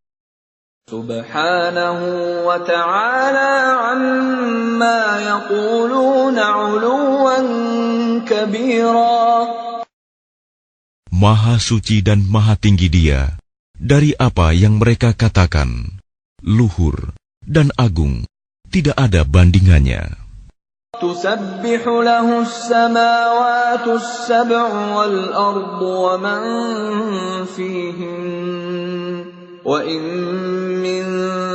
سبحانه 0.92 2.00
وتعالى 2.48 3.52
عما 3.76 5.02
يقولون 5.20 6.38
علوا 6.40 7.38
كبيرا 8.24 9.28
Maha 11.18 11.58
suci 11.60 12.00
dan 12.06 12.24
maha 12.30 12.56
tinggi 12.56 12.88
dia 12.88 13.36
dari 13.76 14.16
apa 14.16 14.54
yang 14.56 14.80
mereka 14.80 15.12
katakan, 15.18 16.00
luhur 16.46 17.12
dan 17.44 17.74
agung, 17.76 18.24
tidak 18.72 18.96
ada 18.96 19.28
bandingannya. 19.28 20.16
تسبح 20.98 21.82
له 21.88 22.42
السماوات 22.42 23.86
السبع 23.88 24.68
والأرض 24.98 25.82
ومن 25.82 26.42
فيهن 27.46 29.11
وإن 29.68 30.02
من 30.80 31.04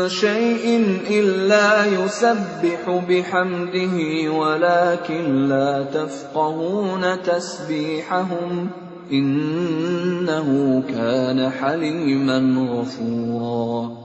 شيء 0.08 0.64
إلا 1.08 1.88
يسبح 1.88 2.82
بحمده 3.08 3.96
ولكن 4.28 5.24
لا 5.48 5.72
تفقهون 5.88 7.22
تسبيحهم 7.22 8.70
إنه 9.12 10.48
كان 10.88 11.38
حليما 11.50 12.38
غفورا 12.68 14.02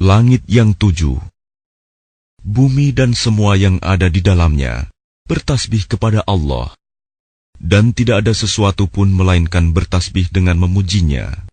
Langit 0.00 0.48
yang 0.48 0.72
tujuh 0.72 1.20
bumi 2.40 2.96
dan 2.96 3.12
semua 3.12 3.52
yang 3.60 3.76
ada 3.84 4.08
di 4.08 4.24
dalamnya 4.24 4.88
bertasbih 5.28 5.84
kepada 5.84 6.24
Allah, 6.24 6.72
dan 7.60 7.92
tidak 7.92 8.24
ada 8.24 8.32
sesuatu 8.32 8.88
pun 8.88 9.12
melainkan 9.12 9.76
bertasbih 9.76 10.32
dengan 10.32 10.56
memujinya. 10.56 11.43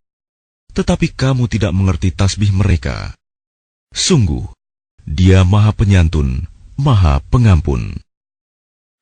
Tetapi 0.77 1.09
kamu 1.17 1.49
tidak 1.49 1.73
mengerti 1.73 2.13
tasbih 2.13 2.53
mereka. 2.53 3.17
Sungguh, 3.89 4.45
Dia 5.01 5.41
Maha 5.41 5.73
Penyantun, 5.73 6.45
Maha 6.77 7.17
Pengampun. 7.33 7.97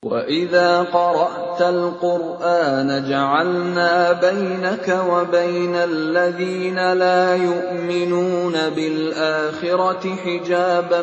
وَإِذَا 0.05 0.93
قَرَأْتَ 0.93 1.59
الْقُرْآنَ 1.61 2.89
جَعَلْنَا 3.09 3.93
بَيْنَكَ 4.21 4.85
وَبَيْنَ 4.85 5.75
الَّذِينَ 5.75 6.77
لَا 6.93 7.35
يُؤْمِنُونَ 7.35 8.55
بِالْآخِرَةِ 8.69 10.03
حِجَابًا 10.15 11.01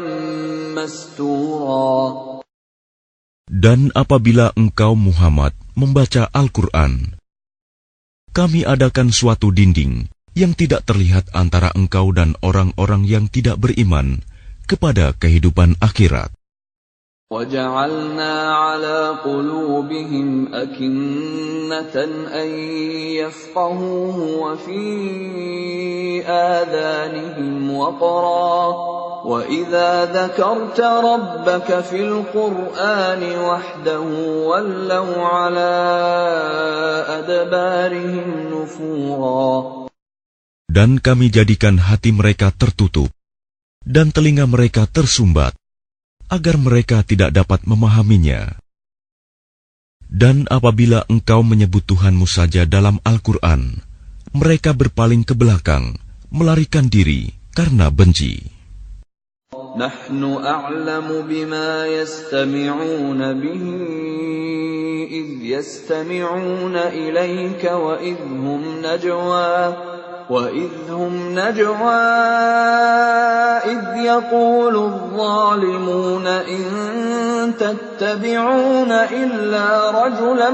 مَسْتُورًا 0.78 1.98
Dan 3.50 3.90
apabila 3.92 4.54
engkau 4.54 4.94
Muhammad 4.94 5.50
membaca 5.74 6.30
Al-Quran, 6.30 7.18
kami 8.30 8.62
adakan 8.62 9.10
suatu 9.10 9.50
dinding 9.50 10.06
yang 10.36 10.56
tidak 10.56 10.88
terlihat 10.88 11.28
antara 11.36 11.68
engkau 11.76 12.08
dan 12.12 12.36
orang-orang 12.40 13.04
yang 13.04 13.28
tidak 13.28 13.60
beriman 13.60 14.24
kepada 14.64 15.12
kehidupan 15.16 15.76
akhirat. 15.80 16.32
وَجَعَلْنَا 17.32 18.34
عَلَى 18.56 19.24
قُلُوبِهِمْ 19.24 20.54
أَكِنَّةً 20.54 21.96
أَن 22.28 22.48
يَفْقَهُوهُ 23.24 24.16
وَفِي 24.36 24.84
آذَانِهِمْ 26.28 27.76
وَقْرًا 27.76 28.58
وَإِذَا 29.24 30.04
ذَكَرْتَ 30.04 30.80
رَبَّكَ 30.80 31.80
فِي 31.80 32.00
الْقُرْآنِ 32.04 33.22
وَحْدَهُ 33.38 34.04
وَلَّوْا 34.44 35.16
عَلَى 35.16 35.72
أَدْبَارِهِمْ 37.08 38.28
نُفُورًا 38.52 39.82
Dan 40.72 41.02
kami 41.02 41.28
jadikan 41.28 41.76
hati 41.76 42.16
mereka 42.16 42.48
tertutup 42.48 43.12
dan 43.82 44.14
telinga 44.14 44.46
mereka 44.46 44.86
tersumbat 44.86 45.52
agar 46.32 46.56
mereka 46.56 47.04
tidak 47.04 47.34
dapat 47.34 47.66
memahaminya. 47.68 48.56
Dan 50.12 50.44
apabila 50.48 51.04
engkau 51.08 51.40
menyebut 51.40 51.84
Tuhanmu 51.88 52.28
saja 52.28 52.68
dalam 52.68 53.00
Al-Quran, 53.04 53.80
mereka 54.32 54.72
berpaling 54.72 55.24
ke 55.24 55.36
belakang, 55.36 55.96
melarikan 56.32 56.88
diri 56.88 57.32
karena 57.52 57.92
benci. 57.92 58.62
نحن 59.72 60.20
أعلم 60.44 61.08
بما 61.28 61.86
يستمعون 61.86 63.20
به 63.40 63.64
إذ 65.08 65.28
يستمعون 65.40 66.76
إليك 66.76 67.64
وإذ 67.64 68.20
هم 68.20 68.62
نجوى 68.84 69.76
وإذ 70.30 70.90
هم 70.90 71.14
نجوى 71.34 72.04
إذ 73.68 73.84
يقول 74.00 74.74
الظالمون 74.76 76.26
إن 76.26 76.64
تتبعون 77.58 78.92
إلا 78.92 79.66
رجلا 79.90 80.50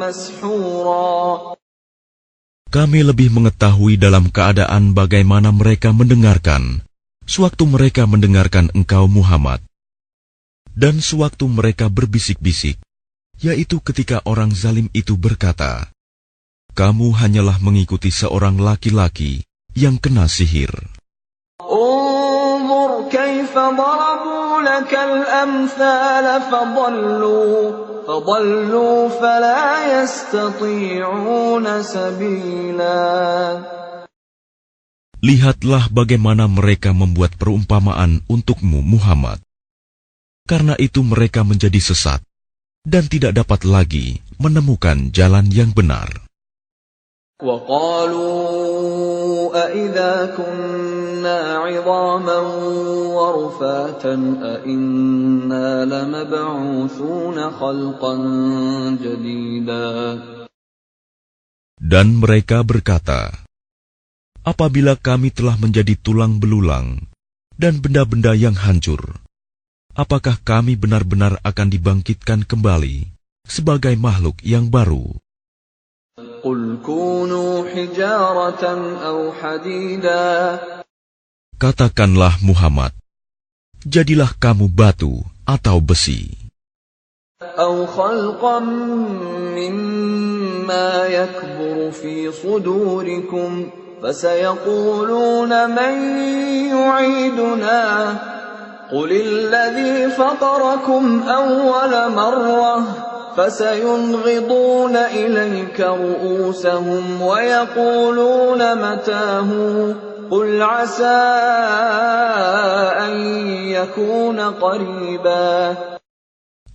مسحورا 0.00 1.16
Kami 2.66 3.00
lebih 3.00 3.32
mengetahui 3.32 3.96
dalam 3.96 4.28
keadaan 4.28 4.92
bagaimana 4.92 5.48
mereka 5.48 5.96
mendengarkan, 5.96 6.84
sewaktu 7.24 7.64
mereka 7.64 8.04
mendengarkan 8.04 8.68
engkau 8.76 9.08
Muhammad, 9.08 9.64
dan 10.76 11.00
sewaktu 11.00 11.48
mereka 11.48 11.88
berbisik-bisik, 11.88 12.76
yaitu 13.40 13.80
ketika 13.80 14.20
orang 14.28 14.52
zalim 14.52 14.92
itu 14.92 15.16
berkata, 15.16 15.88
kamu 16.71 17.11
hanyalah 17.15 17.59
mengikuti 17.59 18.09
seorang 18.09 18.55
laki-laki 18.57 19.43
yang 19.75 19.99
kena 19.99 20.27
sihir. 20.27 20.71
Lihatlah 35.21 35.85
bagaimana 35.93 36.49
mereka 36.49 36.97
membuat 36.97 37.37
perumpamaan 37.37 38.25
untukmu, 38.25 38.81
Muhammad. 38.81 39.37
Karena 40.49 40.73
itu, 40.81 41.05
mereka 41.05 41.45
menjadi 41.45 41.77
sesat 41.77 42.25
dan 42.81 43.05
tidak 43.05 43.37
dapat 43.37 43.61
lagi 43.61 44.25
menemukan 44.41 45.13
jalan 45.13 45.45
yang 45.53 45.69
benar. 45.69 46.30
وقالوا 47.40 48.32
أإذا 49.52 50.40
كنا 50.40 51.40
عظاما 51.68 52.38
ورفاتا 53.12 54.14
أإنا 54.40 55.84
لمبعوثون 55.84 57.36
خلقا 57.50 58.14
جديدا 59.04 59.88
Dan 61.76 62.16
mereka 62.16 62.64
berkata, 62.64 63.36
Apabila 64.40 64.96
kami 64.96 65.28
telah 65.28 65.60
menjadi 65.60 65.92
tulang 66.00 66.40
belulang 66.40 67.04
dan 67.52 67.84
benda-benda 67.84 68.32
yang 68.32 68.56
hancur, 68.56 69.20
apakah 69.92 70.40
kami 70.40 70.72
benar-benar 70.80 71.36
akan 71.44 71.68
dibangkitkan 71.68 72.48
kembali 72.48 73.12
sebagai 73.44 73.92
makhluk 74.00 74.40
yang 74.40 74.72
baru? 74.72 75.19
Katakanlah 81.60 82.34
Muhammad, 82.40 82.92
jadilah 83.84 84.32
kamu 84.40 84.64
batu 84.72 85.20
atau 85.44 85.76
besi, 85.84 86.32
أو 87.36 87.86
خلقا 87.86 88.58
مما 89.60 91.06
يكبر 91.06 91.90
في 91.90 92.32
صدوركم 92.32 93.70
فسيقولون 94.02 95.70
من 95.70 95.94
يعيدنا 96.72 97.82
قل 98.92 99.10
الذي 99.12 100.10
فطركم 100.16 101.22
أول 101.28 101.92
مرة 102.12 102.76
فسينغضون 103.36 104.96
إليك 104.96 105.78
رؤوسهم 105.80 107.22
ويقولون 107.22 108.60
متاه 108.74 109.50
قل 110.30 110.62
عسى 110.62 111.20
أن 113.06 113.14
يكون 113.68 114.38
قريبا 114.40 115.54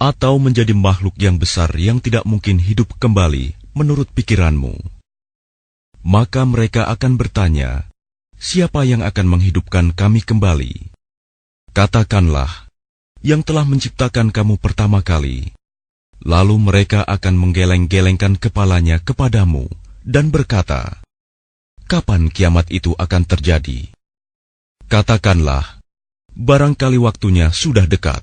atau 0.02 0.42
menjadi 0.42 0.74
makhluk 0.74 1.14
yang 1.22 1.38
besar 1.38 1.70
yang 1.78 2.02
tidak 2.02 2.26
mungkin 2.26 2.58
hidup 2.58 2.98
kembali 2.98 3.54
menurut 3.78 4.10
pikiranmu. 4.10 4.74
Maka 6.02 6.42
mereka 6.50 6.90
akan 6.90 7.22
bertanya, 7.22 7.86
siapa 8.34 8.82
yang 8.82 9.06
akan 9.06 9.38
menghidupkan 9.38 9.94
kami 9.94 10.26
kembali? 10.26 10.90
Katakanlah, 11.78 12.50
yang 13.22 13.46
telah 13.46 13.62
menciptakan 13.62 14.34
kamu 14.34 14.58
pertama 14.58 15.06
kali. 15.06 15.54
Lalu 16.26 16.56
mereka 16.62 17.02
akan 17.02 17.34
menggeleng-gelengkan 17.34 18.38
kepalanya 18.38 19.02
kepadamu 19.02 19.66
dan 20.06 20.30
berkata, 20.30 21.02
Kapan 21.90 22.30
kiamat 22.30 22.70
itu 22.70 22.94
akan 22.94 23.26
terjadi? 23.26 23.90
Katakanlah, 24.86 25.82
barangkali 26.38 27.02
waktunya 27.02 27.50
sudah 27.50 27.90
dekat. 27.90 28.22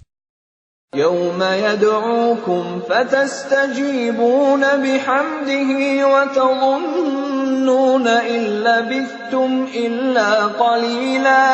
يوم 0.97 1.37
يدعوكم 1.37 2.81
فتستجيبون 2.89 4.63
بحمده 4.81 5.71
وتظنون 6.13 8.07
إن 8.09 8.41
لبثتم 8.65 9.51
إلا 9.69 10.31
قليلا 10.57 11.45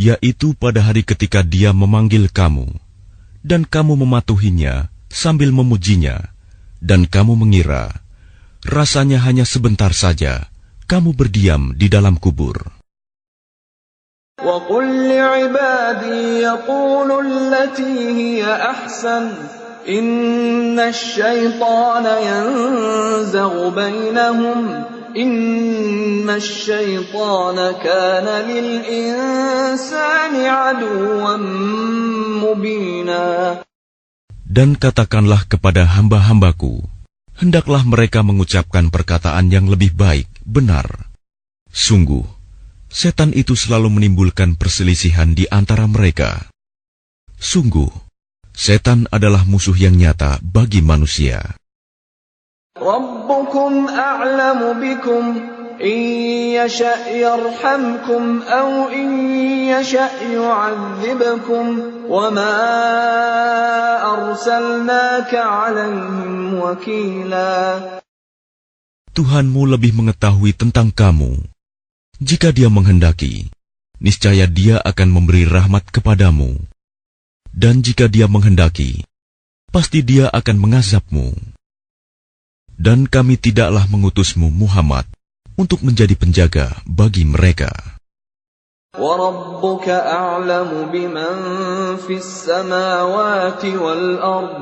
Yaitu 0.00 0.56
pada 0.56 0.80
hari 0.80 1.04
ketika 1.04 1.44
dia 1.44 1.76
memanggil 1.76 2.32
kamu, 2.32 2.72
dan 3.44 3.64
kamu 3.64 3.96
mematuhinya 4.04 4.92
sambil 5.10 5.50
memujinya, 5.50 6.30
dan 6.80 7.08
kamu 7.08 7.36
mengira 7.36 7.90
rasanya 8.64 9.20
hanya 9.24 9.48
sebentar 9.48 9.90
saja 9.96 10.48
kamu 10.84 11.16
berdiam 11.16 11.72
di 11.76 11.88
dalam 11.88 12.16
kubur. 12.20 12.80
وقل 14.40 15.08
لعبادي 15.08 16.40
يقولوا 16.40 17.22
التي 17.22 17.96
هي 18.08 18.40
أحسن 18.40 19.24
إن 19.88 20.80
الشيطان 20.80 22.04
ينزغ 22.24 23.68
بينهم 23.68 24.84
Inna 25.15 26.35
للإنسان. 28.51 30.33
Dan 34.55 34.79
katakanlah 34.79 35.47
kepada 35.47 35.83
hamba-hambaku, 35.83 36.83
hendaklah 37.35 37.83
mereka 37.83 38.23
mengucapkan 38.23 38.87
perkataan 38.87 39.51
yang 39.51 39.67
lebih 39.67 39.95
baik, 39.95 40.27
benar. 40.47 41.11
Sungguh, 41.71 42.23
setan 42.87 43.35
itu 43.35 43.55
selalu 43.55 43.99
menimbulkan 43.99 44.55
perselisihan 44.55 45.35
di 45.35 45.43
antara 45.51 45.87
mereka. 45.91 46.47
Sungguh, 47.35 47.91
setan 48.55 49.11
adalah 49.11 49.43
musuh 49.43 49.75
yang 49.75 49.99
nyata 49.99 50.39
bagi 50.39 50.79
manusia. 50.79 51.55
ربكم 52.80 53.88
أعلم 53.88 54.60
بكم 54.80 55.24
إن 55.82 55.98
يشأ 56.56 57.08
يرحمكم 57.08 58.22
أو 58.42 58.88
إن 58.88 59.08
يشأ 59.68 60.10
يعذبكم 60.22 61.64
وما 62.08 62.54
أرسلناك 64.14 65.32
عليهم 65.34 66.54
وكيلا 66.54 67.56
Tuhanmu 69.10 69.66
lebih 69.66 69.90
mengetahui 69.98 70.54
tentang 70.54 70.94
kamu. 70.94 71.42
Jika 72.22 72.54
dia 72.54 72.70
menghendaki, 72.70 73.50
niscaya 73.98 74.46
dia 74.46 74.78
akan 74.78 75.08
memberi 75.10 75.50
rahmat 75.50 75.90
kepadamu. 75.90 76.54
Dan 77.50 77.82
jika 77.82 78.06
dia 78.06 78.30
menghendaki, 78.30 79.02
pasti 79.74 80.06
dia 80.06 80.30
akan 80.30 80.56
mengazabmu. 80.62 81.34
Dan 82.80 83.04
kami 83.04 83.36
tidaklah 83.36 83.84
mengutusmu 83.92 84.48
Muhammad 84.48 85.04
untuk 85.52 85.84
menjadi 85.84 86.16
penjaga 86.16 86.80
bagi 86.88 87.28
mereka. 87.28 87.68
وربك 88.90 89.86
أعلم 89.88 90.90
بمن 90.90 91.36
في 92.02 92.18
السماوات 92.18 93.64
والأرض 93.64 94.58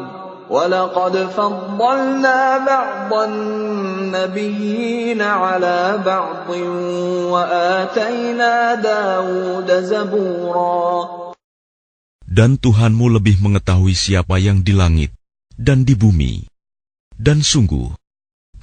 ولقد 0.50 1.14
فضلنا 1.32 2.40
بعض 2.58 3.12
النبيين 3.28 5.22
على 5.22 6.02
بعض 6.04 6.48
وآتينا 7.32 8.74
داود 8.74 9.68
زبورا 9.72 11.18
Dan 12.28 12.60
Tuhanmu 12.60 13.18
lebih 13.18 13.40
mengetahui 13.40 13.96
siapa 13.96 14.36
yang 14.38 14.60
di 14.60 14.76
langit 14.76 15.10
dan 15.56 15.82
di 15.82 15.98
bumi. 15.98 16.46
Dan 17.18 17.42
sungguh, 17.42 17.90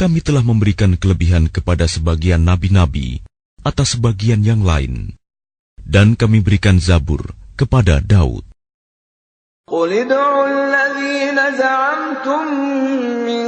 kami 0.00 0.24
telah 0.24 0.40
memberikan 0.40 0.96
kelebihan 0.96 1.52
kepada 1.52 1.84
sebagian 1.84 2.40
nabi-nabi 2.40 3.20
atas 3.60 4.00
sebagian 4.00 4.40
yang 4.40 4.64
lain. 4.64 5.12
Dan 5.76 6.16
kami 6.16 6.40
berikan 6.40 6.80
Zabur 6.80 7.36
kepada 7.60 8.00
Daud. 8.00 8.48
قل 9.70 9.92
ادعوا 9.92 10.46
الذين 10.50 11.38
زعمتم 11.54 12.44
من 13.22 13.46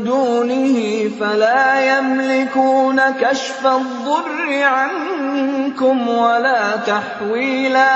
دونه 0.00 0.76
فلا 1.20 1.64
يملكون 1.92 2.98
كشف 3.20 3.60
الضر 3.60 4.48
عنكم 4.64 5.96
ولا 6.08 6.62
تحويلا 6.88 7.94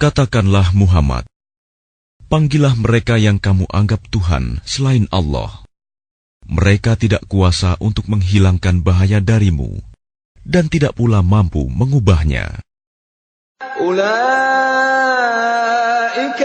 Katakanlah 0.00 0.72
Muhammad, 0.72 1.28
panggillah 2.32 2.72
mereka 2.72 3.20
yang 3.20 3.36
kamu 3.36 3.68
anggap 3.68 4.00
Tuhan 4.08 4.64
selain 4.64 5.04
Allah 5.12 5.68
Mereka 6.49 6.93
tidak 6.95 7.25
kuasa 7.25 7.73
untuk 7.81 8.05
menghilangkan 8.05 8.85
bahaya 8.85 9.17
darimu, 9.17 9.81
dan 10.45 10.69
tidak 10.69 10.93
pula 10.93 11.25
mampu 11.25 11.65
mengubahnya. 11.65 12.61
أولئك 13.75 14.05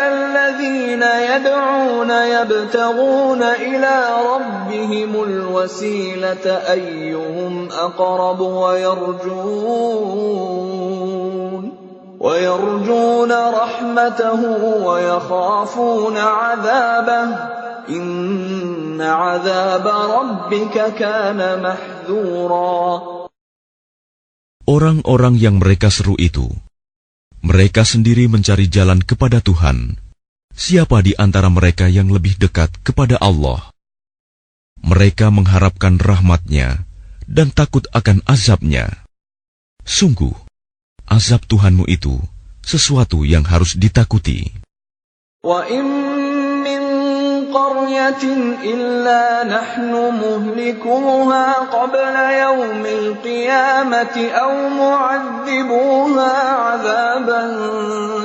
الذين 0.03 1.03
يدعون 1.03 2.11
يبتغون 2.11 3.43
إلى 3.43 3.97
ربهم 4.35 5.23
الوسيلة 5.23 6.47
أيهم 6.47 7.69
أقرب 7.73 8.41
ويرجون 8.41 10.01
ويرجون 12.21 13.33
رحمته 13.33 14.41
ويخافون 14.87 16.17
عذابه 16.17 17.37
إن 17.89 18.44
Orang-orang 24.66 25.36
yang 25.38 25.62
mereka 25.62 25.94
seru 25.94 26.18
itu, 26.18 26.50
mereka 27.46 27.86
sendiri 27.86 28.26
mencari 28.26 28.66
jalan 28.66 28.98
kepada 29.06 29.38
Tuhan. 29.38 30.02
Siapa 30.56 31.06
di 31.06 31.14
antara 31.14 31.52
mereka 31.54 31.86
yang 31.86 32.10
lebih 32.10 32.40
dekat 32.42 32.74
kepada 32.82 33.22
Allah? 33.22 33.70
Mereka 34.82 35.30
mengharapkan 35.30 36.02
rahmatnya 36.02 36.88
dan 37.30 37.54
takut 37.54 37.86
akan 37.94 38.26
azabnya. 38.26 39.06
Sungguh, 39.86 40.34
azab 41.06 41.46
Tuhanmu 41.46 41.86
itu 41.86 42.18
sesuatu 42.66 43.22
yang 43.22 43.46
harus 43.46 43.78
ditakuti. 43.78 44.50
قرية 47.55 48.25
إلا 48.65 49.45
نحن 49.45 49.93
مهلكوها 50.23 51.47
قبل 51.53 52.15
يوم 52.45 52.83
القيامة 52.87 54.17
أو 54.31 54.53
معذبوها 54.69 56.35
عذابا 56.51 57.43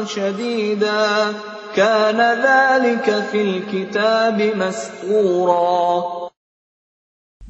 شديدا 0.06 1.34
كان 1.76 2.20
ذلك 2.22 3.08
في 3.32 3.40
الكتاب 3.42 4.38
مسطورا 4.42 6.26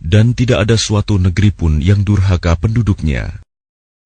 Dan 0.05 0.37
tidak 0.37 0.69
ada 0.69 0.77
suatu 0.77 1.17
negeri 1.17 1.49
pun 1.49 1.81
yang 1.81 2.05
durhaka 2.05 2.53
penduduknya, 2.61 3.41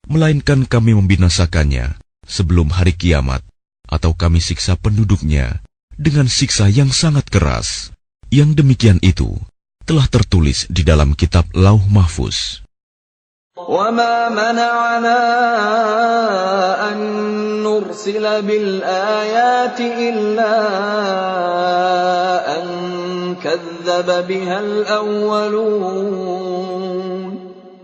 melainkan 0.08 0.64
kami 0.64 0.96
membinasakannya 0.96 2.00
sebelum 2.24 2.72
hari 2.72 2.96
kiamat, 2.96 3.44
atau 3.84 4.16
kami 4.16 4.40
siksa 4.40 4.80
penduduknya 4.80 5.60
dengan 6.00 6.32
siksa 6.32 6.72
yang 6.72 6.94
sangat 6.96 7.28
keras. 7.28 7.92
Yang 8.30 8.62
demikian 8.62 9.00
itu 9.02 9.36
telah 9.84 10.06
tertulis 10.06 10.70
di 10.70 10.86
dalam 10.86 11.18
kitab 11.18 11.50
Lauh 11.58 11.82
Mahfuz. 11.90 12.62
وما 13.60 14.30
منعنا 14.32 15.20
أن 16.92 16.98
نرسل 17.64 18.42
بالآيات 18.42 19.80
إلا 19.80 20.56
أن 22.56 22.66
كذب 23.36 24.28
بها 24.28 24.60
الأولون 24.60 26.20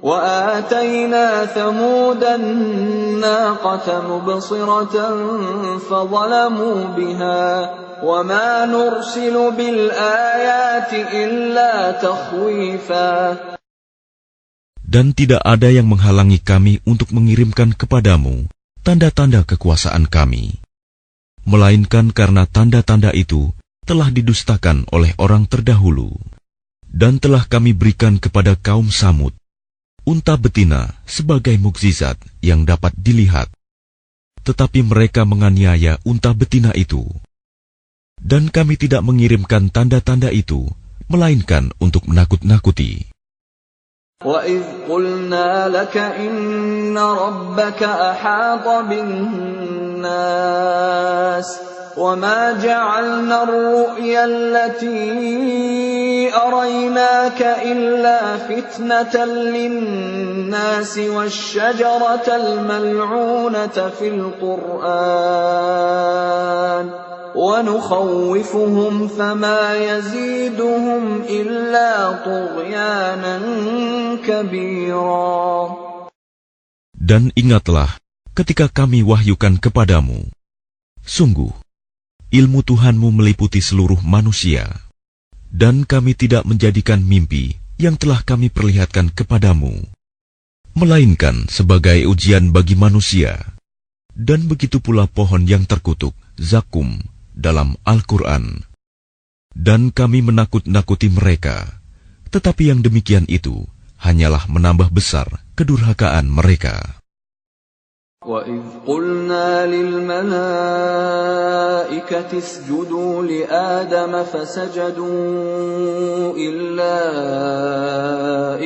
وآتينا 0.05 1.45
ثمود 1.45 2.23
الناقة 2.23 3.87
مبصرة 4.05 4.95
فظلموا 5.89 6.79
بها 6.93 7.41
وما 8.05 8.49
نرسل 8.65 9.35
بالآيات 9.57 10.91
إلا 10.93 11.73
تخويفا 11.97 13.13
Dan 14.85 15.11
tidak 15.17 15.41
ada 15.41 15.73
yang 15.73 15.89
menghalangi 15.89 16.39
kami 16.39 16.79
untuk 16.85 17.09
mengirimkan 17.09 17.73
kepadamu 17.73 18.45
tanda-tanda 18.85 19.41
kekuasaan 19.43 20.05
kami. 20.05 20.61
Melainkan 21.43 22.13
karena 22.13 22.45
tanda-tanda 22.45 23.09
itu 23.11 23.51
telah 23.83 24.13
didustakan 24.13 24.85
oleh 24.93 25.11
orang 25.17 25.49
terdahulu. 25.49 26.15
Dan 26.85 27.19
telah 27.19 27.43
kami 27.43 27.75
berikan 27.75 28.21
kepada 28.21 28.55
kaum 28.55 28.87
Samud 28.87 29.35
unta 30.05 30.37
betina 30.37 30.93
sebagai 31.09 31.57
mukjizat 31.57 32.21
yang 32.45 32.63
dapat 32.63 32.93
dilihat. 32.93 33.49
Tetapi 34.45 34.85
mereka 34.85 35.25
menganiaya 35.25 35.97
unta 36.05 36.29
betina 36.37 36.69
itu. 36.77 37.01
Dan 38.21 38.53
kami 38.53 38.77
tidak 38.77 39.01
mengirimkan 39.01 39.73
tanda-tanda 39.73 40.29
itu, 40.29 40.69
melainkan 41.09 41.73
untuk 41.81 42.05
menakut-nakuti. 42.05 43.09
وَإِذْ 44.25 44.87
قُلْنَا 44.87 45.67
لَكَ 45.69 45.97
إِنَّ 45.97 46.97
رَبَّكَ 46.97 47.83
أَحَاطَ 47.83 48.65
بِالنَّاسِ 48.89 50.15
وما 51.96 52.52
جعلنا 52.62 53.42
الرؤيا 53.42 54.24
التي 54.24 56.34
أريناك 56.34 57.42
إلا 57.42 58.36
فتنة 58.36 59.24
للناس 59.24 60.98
والشجرة 60.98 62.26
الملعونة 62.28 63.90
في 63.98 64.08
القرآن 64.08 64.90
ونخوفهم 67.34 69.08
فما 69.08 69.76
يزيدهم 69.76 71.22
إلا 71.22 72.12
طغيانا 72.24 73.40
كبيرا. 74.26 75.76
Dan 77.00 77.32
ingatlah 77.34 77.96
ketika 78.36 78.68
kami 78.70 79.02
wahyukan 79.02 79.58
kepadamu, 79.58 80.30
sungguh 81.02 81.50
ilmu 82.30 82.62
Tuhanmu 82.62 83.10
meliputi 83.10 83.58
seluruh 83.58 83.98
manusia, 84.06 84.70
dan 85.50 85.82
kami 85.82 86.14
tidak 86.14 86.46
menjadikan 86.46 87.02
mimpi 87.02 87.58
yang 87.74 87.98
telah 87.98 88.22
kami 88.22 88.54
perlihatkan 88.54 89.10
kepadamu, 89.10 89.82
melainkan 90.78 91.50
sebagai 91.50 92.06
ujian 92.06 92.54
bagi 92.54 92.78
manusia. 92.78 93.58
Dan 94.10 94.46
begitu 94.46 94.84
pula 94.84 95.08
pohon 95.08 95.48
yang 95.48 95.64
terkutuk, 95.64 96.12
zakum, 96.36 97.00
dalam 97.32 97.78
Al-Quran. 97.88 98.68
Dan 99.50 99.90
kami 99.90 100.20
menakut-nakuti 100.20 101.08
mereka, 101.08 101.80
tetapi 102.28 102.68
yang 102.68 102.84
demikian 102.84 103.24
itu 103.26 103.64
hanyalah 103.96 104.44
menambah 104.46 104.92
besar 104.92 105.40
kedurhakaan 105.56 106.28
mereka. 106.28 106.99
وَإِذْ 108.30 108.86
قُلْنَا 108.86 109.66
لِلْمَلَائِكَةِ 109.66 110.30
اسْجُدُوا 112.38 113.14
لِآدَمَ 113.26 114.22
فَسَجَدُوا 114.22 116.38
إِلَّا 116.38 116.98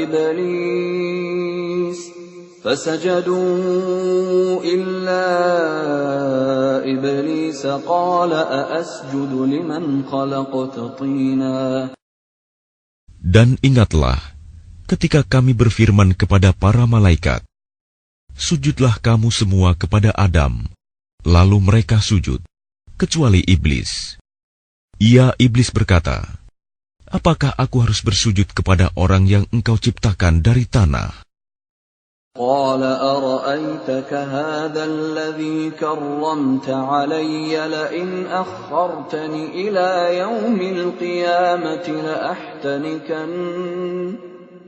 إِبْلِيسَ 0.05 2.01
فَسَجَدُوا 2.61 4.61
إِلَّا 4.65 5.29
إِبْلِيسَ 6.85 7.67
قَالَ 7.67 8.33
أَأَسْجُدُ 8.33 9.33
لِمَنْ 9.33 10.05
خَلَقْتَ 10.05 10.79
طِينًا 11.01 11.89
Dan 13.25 13.57
ingatlah 13.65 14.21
ketika 14.85 15.25
kami 15.25 15.57
berfirman 15.57 16.13
kepada 16.13 16.53
para 16.53 16.85
malaikat, 16.85 17.41
Sujudlah 18.40 18.98
kamu 19.04 19.30
semua 19.30 19.76
kepada 19.76 20.16
Adam. 20.16 20.64
Lalu 21.28 21.58
mereka 21.60 22.00
sujud, 22.00 22.40
kecuali 22.96 23.44
iblis. 23.44 24.16
Ia 25.00 25.36
iblis 25.36 25.72
berkata, 25.76 26.24
Apakah 27.10 27.58
aku 27.58 27.82
harus 27.82 28.06
bersujud 28.06 28.54
kepada 28.54 28.94
orang 28.94 29.26
yang 29.26 29.44
engkau 29.50 29.76
ciptakan 29.82 30.46
dari 30.46 30.70
tanah? 30.70 31.30
قال 32.40 32.84
أرأيتك 32.84 34.14
هذا 34.14 34.84
الذي 34.86 35.72
كرمت 35.82 36.70
علي 36.70 37.68
لئن 37.68 38.26
أخرتني 38.26 39.46
إلى 39.68 40.18
يوم 40.18 40.62
القيامة 40.62 41.88
لأحتنكن 41.90 43.30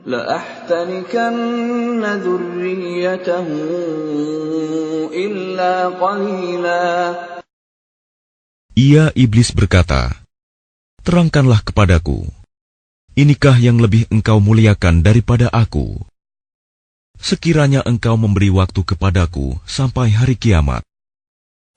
لأحتنكن 0.06 2.04
ذريته 2.04 3.48
إلا 5.14 5.74
قليلا 6.02 6.88
Ia 8.72 9.12
iblis 9.20 9.52
berkata, 9.52 10.16
Terangkanlah 11.04 11.60
kepadaku, 11.60 12.24
inikah 13.20 13.60
yang 13.60 13.84
lebih 13.84 14.08
engkau 14.08 14.40
muliakan 14.40 15.04
daripada 15.04 15.52
aku? 15.52 16.00
Sekiranya 17.20 17.84
engkau 17.84 18.16
memberi 18.16 18.48
waktu 18.48 18.82
kepadaku 18.88 19.60
sampai 19.68 20.16
hari 20.16 20.40
kiamat, 20.40 20.88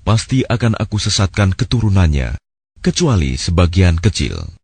pasti 0.07 0.47
akan 0.47 0.79
aku 0.79 1.03
sesatkan 1.03 1.51
keturunannya, 1.51 2.39
kecuali 2.79 3.35
sebagian 3.37 3.99
kecil. 3.99 4.55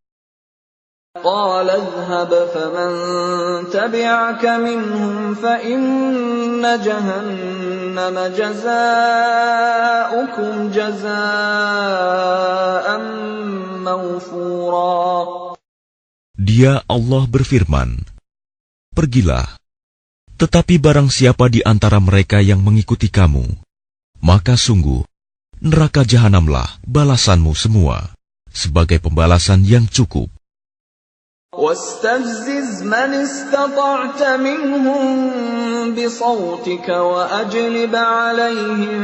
قال 1.15 1.67
اذهب 1.67 2.31
فمن 2.55 2.91
تبعك 3.75 4.45
منهم 4.47 5.35
فإن 5.35 5.83
جهنم 6.63 8.17
جزاؤكم 8.39 9.73
جزاء 10.71 11.11
موفورا 13.83 15.11
Dia 16.41 16.81
Allah 16.87 17.27
berfirman, 17.27 18.07
Pergilah, 18.95 19.59
tetapi 20.39 20.79
barang 20.79 21.11
siapa 21.11 21.51
di 21.51 21.59
antara 21.67 21.99
mereka 21.99 22.39
yang 22.39 22.63
mengikuti 22.63 23.11
kamu, 23.11 23.51
maka 24.23 24.55
sungguh, 24.55 25.03
neraka 25.59 26.07
jahanamlah 26.07 26.71
balasanmu 26.87 27.51
semua, 27.53 28.15
sebagai 28.55 29.03
pembalasan 29.03 29.67
yang 29.67 29.91
cukup. 29.91 30.31
واستفزز 31.58 32.84
من 32.84 33.12
استطعت 33.14 34.24
منهم 34.24 35.06
بصوتك 35.96 36.88
وأجلب 36.90 37.96
عليهم 37.96 39.00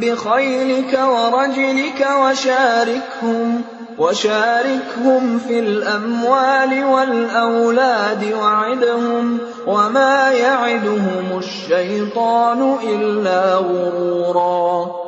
بخيلك 0.00 0.92
ورجلك 0.98 2.00
وشاركهم 2.22 3.62
وشاركهم 3.98 5.38
في 5.38 5.58
الأموال 5.58 6.84
والأولاد 6.84 8.32
وعدهم 8.32 9.38
وما 9.66 10.30
يعدهم 10.30 11.38
الشيطان 11.38 12.60
إلا 12.82 13.54
غرورا. 13.56 15.00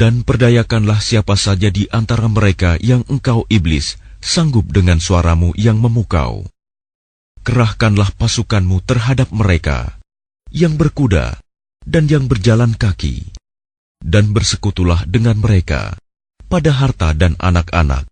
Dan 0.00 0.24
perdayakanlah 0.24 1.00
siapa 1.00 1.36
saja 1.36 1.68
di 1.68 1.84
antara 1.92 2.24
mereka 2.28 2.76
yang 2.80 3.04
engkau 3.08 3.44
iblis. 3.48 4.00
Sanggup 4.20 4.68
dengan 4.70 5.00
suaramu 5.00 5.56
yang 5.56 5.80
memukau. 5.80 6.46
Kerahkanlah 7.40 8.12
pasukanmu 8.20 8.84
terhadap 8.84 9.32
mereka 9.32 9.96
yang 10.52 10.76
berkuda 10.76 11.40
dan 11.82 12.04
yang 12.06 12.28
berjalan 12.28 12.76
kaki, 12.76 13.32
dan 14.04 14.36
bersekutulah 14.36 15.08
dengan 15.08 15.40
mereka 15.40 15.96
pada 16.52 16.70
harta 16.74 17.16
dan 17.16 17.36
anak-anak. 17.40 18.04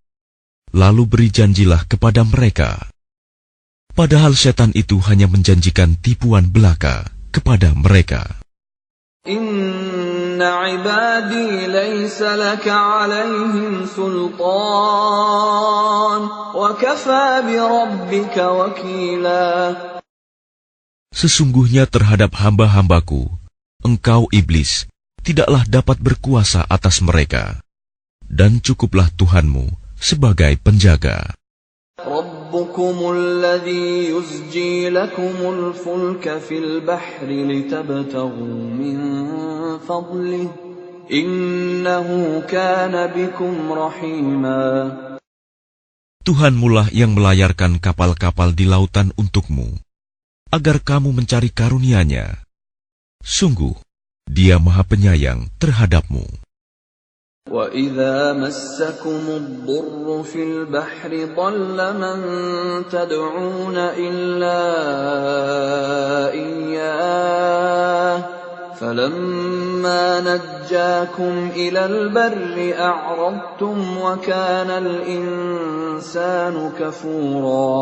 Lalu 0.73 1.03
beri 1.09 1.29
janjilah 1.33 1.85
kepada 1.89 2.21
mereka. 2.25 2.89
Padahal 3.93 4.37
setan 4.37 4.69
itu 4.77 5.01
hanya 5.09 5.25
menjanjikan 5.25 5.97
tipuan 5.97 6.49
belaka 6.49 7.09
kepada 7.33 7.73
mereka. 7.73 8.37
ليس 11.67 12.21
لك 12.21 12.67
عليهم 12.67 13.85
سلطان 13.95 14.39
وكفى 16.55 17.41
بربك 17.47 18.35
Sesungguhnya 21.09 21.83
terhadap 21.89 22.37
hamba-hambaku 22.37 23.27
engkau 23.83 24.29
iblis 24.31 24.87
tidaklah 25.25 25.67
dapat 25.67 25.97
berkuasa 25.99 26.63
atas 26.69 27.01
mereka. 27.03 27.59
Dan 28.23 28.61
cukuplah 28.61 29.09
Tuhanmu 29.17 29.73
sebagai 29.97 30.55
penjaga. 30.61 31.33
Rabb 31.99 32.38
ربكم 32.48 32.96
الذي 33.16 34.14
يزجي 34.14 34.88
لكم 34.88 35.36
الفلك 35.54 36.38
في 36.38 36.56
البحر 36.58 37.26
لتبتغوا 37.26 38.62
من 38.80 38.98
فضله 39.78 40.48
إنه 41.10 42.08
كان 42.48 42.94
بكم 43.10 43.54
رحيما 43.72 44.62
Tuhanmulah 46.24 46.88
yang 46.88 47.12
melayarkan 47.12 47.76
kapal-kapal 47.76 48.56
di 48.56 48.64
lautan 48.64 49.12
untukmu, 49.12 49.76
agar 50.48 50.80
kamu 50.80 51.12
mencari 51.12 51.52
karunia-Nya. 51.52 52.48
Sungguh, 53.20 53.76
Dia 54.24 54.56
Maha 54.56 54.88
Penyayang 54.88 55.52
terhadapmu. 55.60 56.37
وَإِذَا 57.54 58.32
مَسَّكُمُ 58.32 59.24
الضُّرُّ 59.30 60.22
فِي 60.26 60.42
الْبَحْرِ 60.42 61.10
ضَلَّ 61.38 61.78
مَن 62.02 62.18
تَدْعُونَ 62.90 63.76
إِلَّا 63.78 64.62
إِيَّاهُ 66.34 68.16
فَلَمَّا 68.74 70.04
نَجَّاكُمْ 70.20 71.34
إِلَى 71.54 71.82
الْبَرِّ 71.86 72.56
أَعْرَضْتُمْ 72.74 73.76
وَكَانَ 74.02 74.70
الْإِنسَانُ 74.70 76.56
كَفُورًا 76.74 77.78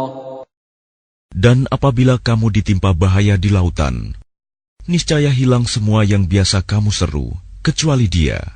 Dan 1.33 1.65
apabila 1.73 2.21
kamu 2.21 2.53
ditimpa 2.53 2.93
bahaya 2.93 3.41
di 3.41 3.49
lautan, 3.49 4.13
niscaya 4.85 5.33
hilang 5.33 5.65
semua 5.65 6.05
yang 6.05 6.29
biasa 6.29 6.61
kamu 6.61 6.93
seru, 6.93 7.33
kecuali 7.65 8.05
dia. 8.05 8.56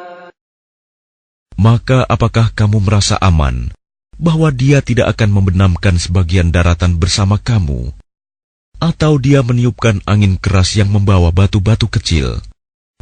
Maka 1.60 2.04
apakah 2.04 2.52
kamu 2.52 2.84
merasa 2.84 3.16
aman 3.16 3.72
bahwa 4.20 4.52
dia 4.52 4.84
tidak 4.84 5.16
akan 5.16 5.40
membenamkan 5.40 5.96
sebagian 5.96 6.52
daratan 6.52 7.00
bersama 7.00 7.40
kamu 7.40 7.96
atau 8.76 9.16
dia 9.16 9.40
meniupkan 9.40 10.04
angin 10.04 10.36
keras 10.36 10.76
yang 10.76 10.92
membawa 10.92 11.32
batu-batu 11.32 11.88
kecil, 11.88 12.44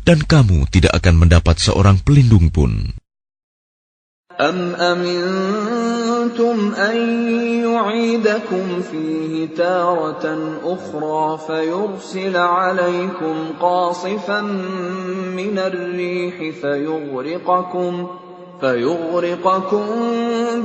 dan 0.06 0.22
kamu 0.22 0.70
tidak 0.70 0.94
akan 0.94 1.26
mendapat 1.26 1.58
seorang 1.58 1.98
pelindung 1.98 2.54
pun. 2.54 2.94
أم 4.34 4.74
أمنتم 4.74 6.74
أن 6.74 6.96
يعيدكم 7.62 8.82
فيه 8.82 9.54
تارة 9.54 10.26
أخرى 10.64 11.38
فيرسل 11.46 12.36
عليكم 12.36 13.36
قاصفا 13.60 14.40
من 15.38 15.58
الريح 15.58 16.36
فيغرقكم 16.60 17.92
فيغرقكم 18.64 19.86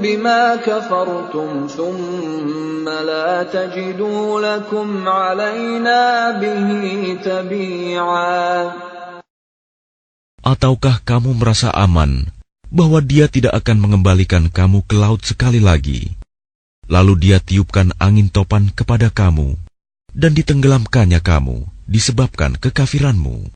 بما 0.02 0.56
كفرتم 0.56 1.50
ثم 1.68 2.86
لا 2.88 3.44
تجدوا 3.44 4.28
لكم 4.40 4.88
علينا 5.10 6.02
به 6.40 6.70
تبيعا 7.20 8.48
Ataukah 10.40 11.04
kamu 11.04 11.36
merasa 11.36 11.68
aman 11.76 12.32
bahwa 12.72 13.04
dia 13.04 13.28
tidak 13.28 13.60
akan 13.60 13.84
mengembalikan 13.84 14.48
kamu 14.48 14.88
ke 14.88 14.96
laut 14.96 15.20
sekali 15.28 15.60
lagi? 15.60 16.16
Lalu 16.88 17.14
dia 17.20 17.38
tiupkan 17.44 17.92
angin 18.00 18.32
topan 18.32 18.72
kepada 18.72 19.12
kamu, 19.12 19.60
dan 20.16 20.32
ditenggelamkannya 20.32 21.20
kamu 21.20 21.68
disebabkan 21.86 22.56
kekafiranmu. 22.56 23.52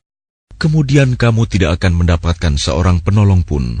Kemudian 0.60 1.16
kamu 1.16 1.48
tidak 1.48 1.80
akan 1.80 2.04
mendapatkan 2.04 2.54
seorang 2.60 3.00
penolong 3.00 3.42
pun 3.42 3.80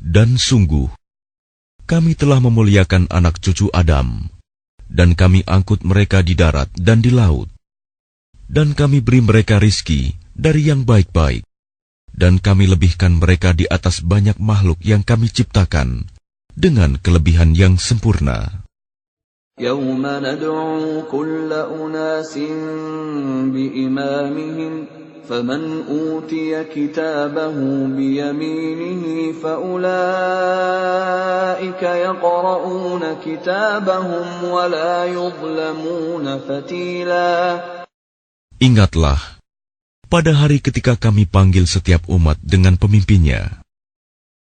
Dan 0.00 0.38
sungguh, 0.38 0.86
kami 1.86 2.18
telah 2.18 2.38
memuliakan 2.42 3.10
anak 3.10 3.38
cucu 3.42 3.70
Adam, 3.70 4.26
dan 4.86 5.14
kami 5.18 5.42
angkut 5.46 5.82
mereka 5.82 6.22
di 6.22 6.38
darat 6.38 6.70
dan 6.74 7.02
di 7.02 7.10
laut. 7.10 7.50
Dan 8.46 8.78
kami 8.78 9.02
beri 9.02 9.22
mereka 9.22 9.58
rizki 9.58 10.14
dari 10.30 10.70
yang 10.70 10.86
baik-baik, 10.86 11.42
dan 12.14 12.38
kami 12.38 12.70
lebihkan 12.70 13.18
mereka 13.18 13.50
di 13.50 13.66
atas 13.66 14.02
banyak 14.02 14.38
makhluk 14.38 14.78
yang 14.86 15.02
kami 15.02 15.26
ciptakan, 15.26 16.06
dengan 16.54 16.96
kelebihan 17.02 17.52
yang 17.52 17.76
sempurna. 17.76 18.66
يوم 19.56 20.04
ندعو 20.04 21.08
كل 21.08 21.48
أناس 21.52 22.38
بإمامهم 23.54 24.86
فمن 25.28 25.82
أوتي 25.90 26.64
كتابه 26.70 27.56
بيمينه 27.98 29.02
فأولئك 29.42 29.82
يقرؤون 31.82 33.02
كتابهم 33.24 34.44
ولا 34.44 35.04
يظلمون 35.04 36.38
فتيلا 36.38 37.60
Ingatlah, 38.56 39.20
pada 40.08 40.32
hari 40.32 40.64
ketika 40.64 40.96
kami 40.96 41.28
panggil 41.28 41.68
setiap 41.68 42.08
umat 42.08 42.40
dengan 42.40 42.80
pemimpinnya, 42.80 43.60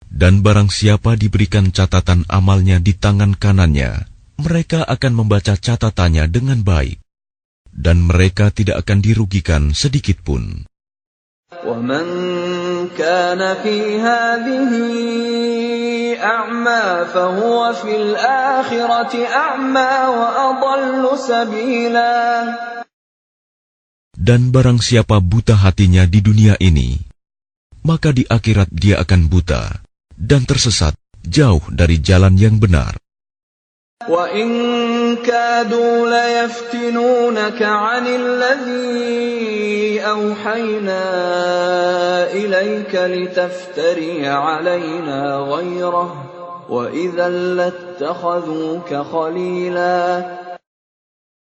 dan 0.10 0.42
barang 0.42 0.74
siapa 0.74 1.14
diberikan 1.14 1.70
catatan 1.70 2.26
amalnya 2.26 2.82
di 2.82 2.98
tangan 2.98 3.38
kanannya, 3.38 4.10
mereka 4.42 4.82
akan 4.82 5.14
membaca 5.14 5.54
catatannya 5.54 6.26
dengan 6.26 6.66
baik, 6.66 6.98
dan 7.74 8.04
mereka 8.04 8.52
tidak 8.52 8.84
akan 8.84 9.00
dirugikan 9.00 9.72
sedikit 9.72 10.20
pun. 10.26 10.68
ومن 11.50 12.06
كان 12.94 13.42
في 13.66 13.98
هذه 13.98 14.72
أعمى 16.22 16.86
فهو 17.10 17.74
في 17.74 17.96
الآخرة 17.96 19.14
أعمى 19.26 19.94
وأضل 20.14 21.04
سبيلا 21.18 22.16
Dan 24.20 24.54
barang 24.54 24.78
siapa 24.78 25.18
buta 25.24 25.58
hatinya 25.58 26.06
di 26.06 26.20
dunia 26.22 26.54
ini, 26.62 27.02
maka 27.82 28.14
di 28.14 28.28
akhirat 28.30 28.70
dia 28.70 29.02
akan 29.02 29.32
buta 29.32 29.82
dan 30.14 30.44
tersesat 30.46 30.94
jauh 31.26 31.64
dari 31.72 31.98
jalan 31.98 32.38
yang 32.38 32.62
benar. 32.62 32.94
وإن 34.08 34.50
كادوا 35.16 35.96
ليفتنونك 36.10 37.62
عن 37.62 38.06
الذي 38.08 40.02
أوحينا 40.02 41.04
إليك 42.32 42.94
لتفتري 42.96 44.28
علينا 44.28 45.22
غيره 45.36 46.10
وإذا 46.70 47.30
لاتخذوك 47.30 48.90
خليلا 48.94 50.00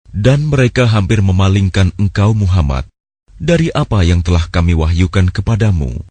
Dan 0.09 0.49
mereka 0.49 0.89
hampir 0.89 1.21
memalingkan 1.21 1.93
engkau 2.01 2.33
Muhammad 2.33 2.89
dari 3.37 3.69
apa 3.71 4.01
yang 4.01 4.25
telah 4.25 4.49
kami 4.49 4.73
wahyukan 4.73 5.29
kepadamu, 5.29 6.01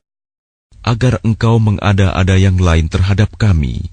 agar 0.87 1.19
engkau 1.27 1.59
mengada-ada 1.59 2.39
yang 2.39 2.57
lain 2.57 2.87
terhadap 2.87 3.35
kami. 3.37 3.91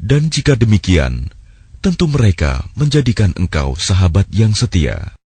Dan 0.00 0.32
jika 0.32 0.56
demikian, 0.56 1.28
tentu 1.84 2.08
mereka 2.08 2.64
menjadikan 2.76 3.32
engkau 3.36 3.76
sahabat 3.76 4.28
yang 4.32 4.52
setia. 4.52 5.16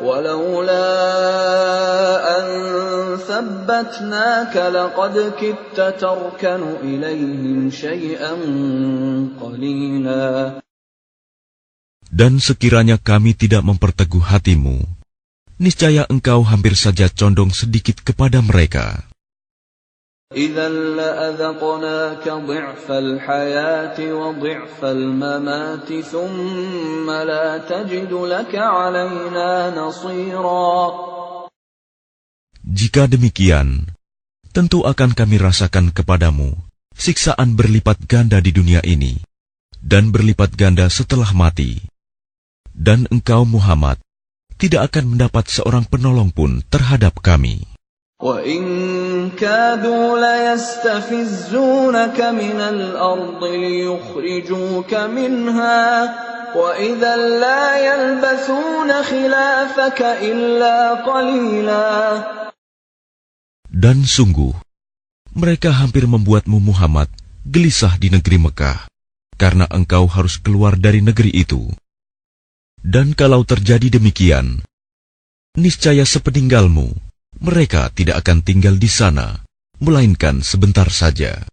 ولولا 0.00 0.88
أن 2.24 2.46
ثبتناك 3.20 4.54
لقد 4.56 5.14
كدت 5.36 5.78
تركن 6.00 6.62
إليهم 6.80 7.70
شيئا 7.70 8.32
قليلا 9.36 10.60
Dan 12.10 12.42
sekiranya 12.42 12.98
kami 12.98 13.38
tidak 13.38 13.62
memperteguh 13.62 14.18
hatimu, 14.18 14.82
niscaya 15.62 16.10
engkau 16.10 16.42
hampir 16.42 16.74
saja 16.74 17.06
condong 17.06 17.54
sedikit 17.54 18.02
kepada 18.02 18.42
mereka. 18.42 19.06
Jika 32.65 33.05
demikian, 33.05 33.85
tentu 34.49 34.81
akan 34.81 35.13
kami 35.13 35.37
rasakan 35.37 35.93
kepadamu 35.93 36.57
siksaan 36.97 37.53
berlipat 37.53 38.01
ganda 38.09 38.41
di 38.41 38.49
dunia 38.49 38.81
ini 38.81 39.21
dan 39.77 40.09
berlipat 40.09 40.57
ganda 40.57 40.89
setelah 40.89 41.29
mati. 41.37 41.85
Dan 42.73 43.05
engkau 43.13 43.45
Muhammad 43.45 44.01
tidak 44.57 44.89
akan 44.89 45.13
mendapat 45.13 45.53
seorang 45.53 45.85
penolong 45.85 46.33
pun 46.33 46.65
terhadap 46.73 47.21
kami. 47.21 47.74
وإن 48.24 48.62
كادوا 49.32 50.08
ليستفزونك 50.20 52.18
من 52.20 52.58
الأرض 52.60 53.40
ليخرجوك 53.44 54.92
منها 54.94 55.80
وإذا 56.52 57.16
لا 57.16 57.64
يلبثون 57.80 58.90
خلافك 59.02 60.00
إلا 60.20 60.76
قليلا 61.08 61.88
Dan 63.70 64.04
sungguh, 64.04 64.52
mereka 65.32 65.72
hampir 65.72 66.04
membuatmu 66.04 66.60
Muhammad 66.60 67.08
gelisah 67.48 67.96
di 67.96 68.12
negeri 68.12 68.36
Mekah, 68.36 68.84
karena 69.40 69.64
engkau 69.72 70.04
harus 70.04 70.36
keluar 70.36 70.76
dari 70.76 71.00
negeri 71.00 71.32
itu. 71.32 71.72
Dan 72.82 73.16
kalau 73.16 73.46
terjadi 73.46 73.96
demikian, 73.96 74.60
niscaya 75.54 76.02
sepeninggalmu, 76.04 76.92
mereka 77.39 77.91
tidak 77.91 78.23
akan 78.23 78.39
tinggal 78.41 78.75
di 78.79 78.87
sana, 78.87 79.43
melainkan 79.79 80.39
sebentar 80.39 80.87
saja. 80.87 81.43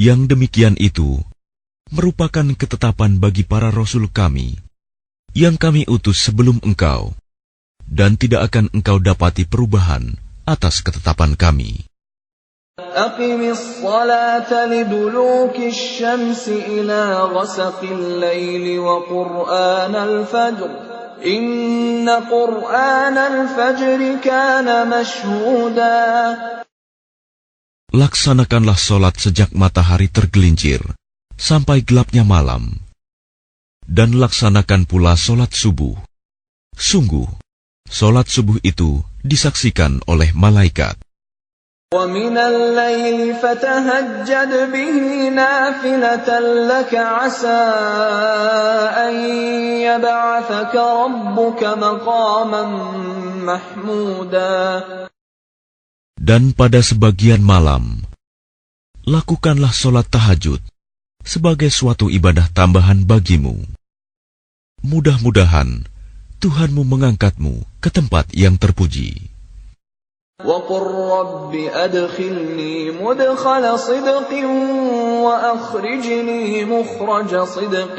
Yang 0.00 0.20
demikian 0.32 0.74
itu 0.80 1.20
merupakan 1.90 2.46
ketetapan 2.56 3.20
bagi 3.20 3.42
para 3.44 3.68
rasul 3.68 4.08
kami 4.08 4.56
yang 5.36 5.60
kami 5.60 5.86
utus 5.86 6.26
sebelum 6.26 6.58
engkau, 6.64 7.14
dan 7.86 8.16
tidak 8.16 8.50
akan 8.50 8.72
engkau 8.72 8.98
dapati 8.98 9.46
perubahan 9.46 10.16
atas 10.50 10.82
ketetapan 10.82 11.38
kami. 11.38 11.86
Laksanakanlah 27.90 28.78
solat 28.78 29.14
sejak 29.18 29.50
matahari 29.50 30.06
tergelincir 30.06 30.78
sampai 31.40 31.80
gelapnya 31.80 32.22
malam, 32.22 32.78
dan 33.88 34.12
laksanakan 34.14 34.84
pula 34.84 35.16
solat 35.16 35.50
subuh. 35.56 35.96
Sungguh, 36.76 37.26
solat 37.95 38.27
subuh 38.27 38.59
itu 38.59 38.99
disaksikan 39.23 40.03
oleh 40.03 40.35
malaikat. 40.35 40.99
ومن 41.95 42.35
الليل 42.35 43.39
فتهجد 43.39 44.51
به 44.73 44.97
نافلة 45.31 46.29
لك 46.67 46.91
عسى 46.91 47.63
أن 49.05 49.13
يبعثك 49.79 50.73
ربك 50.75 51.61
مقاما 51.63 52.63
محمودا 53.47 54.59
Dan 56.25 56.57
pada 56.57 56.81
sebagian 56.81 57.39
malam, 57.39 58.01
lakukanlah 59.05 59.69
solat 59.71 60.09
tahajud 60.09 60.57
sebagai 61.21 61.69
suatu 61.69 62.09
ibadah 62.09 62.49
tambahan 62.49 63.05
bagimu. 63.05 63.61
Mudah-mudahan 64.81 65.85
Tuhanmu 66.39 66.85
mengangkatmu 66.85 67.65
ke 67.81 67.89
tempat 67.89 68.29
yang 68.35 68.59
terpuji. 68.59 69.35
وقل 70.43 70.83
رب 70.91 71.55
أدخلني 71.55 72.91
مدخل 72.91 73.79
صدق 73.79 74.31
وأخرجني 75.23 76.65
مخرج 76.65 77.31
صدق 77.43 77.97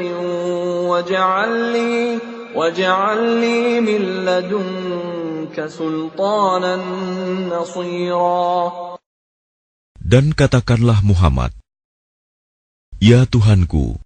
واجعل 0.85 1.51
لي, 1.73 2.19
واجعل 2.55 3.41
لي 3.41 3.81
من 3.81 4.01
لدنك 4.25 5.65
سلطانا 5.65 6.75
نصيرا 7.49 8.71
Dan 10.07 10.31
katakanlah 10.31 11.03
Muhammad, 11.03 11.51
Ya 13.01 13.27
Tuhanku, 13.27 13.99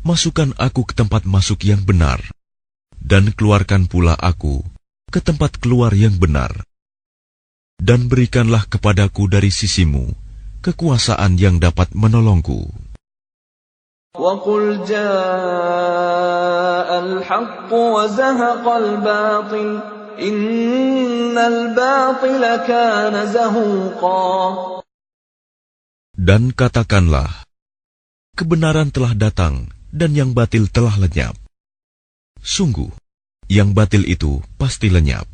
masukkan 0.00 0.56
aku 0.56 0.88
ke 0.88 0.96
tempat 0.96 1.28
masuk 1.28 1.66
yang 1.66 1.84
benar, 1.84 2.24
dan 3.04 3.32
keluarkan 3.34 3.90
pula 3.90 4.14
aku 4.14 4.62
ke 5.10 5.18
tempat 5.18 5.58
keluar 5.58 5.90
yang 5.96 6.14
benar 6.16 6.52
dan 7.80 8.06
berikanlah 8.12 8.68
kepadaku 8.68 9.26
dari 9.26 9.48
sisimu 9.48 10.12
kekuasaan 10.60 11.40
yang 11.40 11.56
dapat 11.56 11.88
menolongku. 11.96 12.68
وقل 14.10 14.90
جاء 14.90 15.08
الحق 16.98 17.70
وزهق 17.70 18.66
الباطل 18.68 19.68
إن 20.18 21.38
الباطل 21.38 22.42
كان 22.66 23.14
زهوقا 23.30 24.26
Dan 26.20 26.52
katakanlah, 26.52 27.48
kebenaran 28.36 28.92
telah 28.92 29.16
datang 29.16 29.72
dan 29.88 30.12
yang 30.12 30.36
batil 30.36 30.68
telah 30.68 31.00
lenyap. 31.00 31.32
Sungguh, 32.44 32.90
yang 33.50 33.76
batil 33.76 34.08
itu 34.08 34.40
pasti 34.56 34.88
lenyap. 34.88 35.28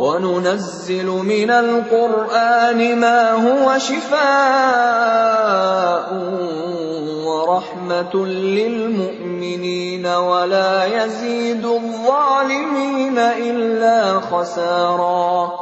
وننزل 0.00 1.04
من 1.04 1.50
القرآن 1.50 2.80
ما 2.96 3.20
هو 3.36 3.66
شفاء 3.78 4.20
ورحمة 7.28 8.14
للمؤمنين 8.26 10.06
ولا 10.06 10.72
يزيد 10.86 11.64
الظالمين 11.64 13.18
إلا 13.18 14.20
خسارا 14.20 15.60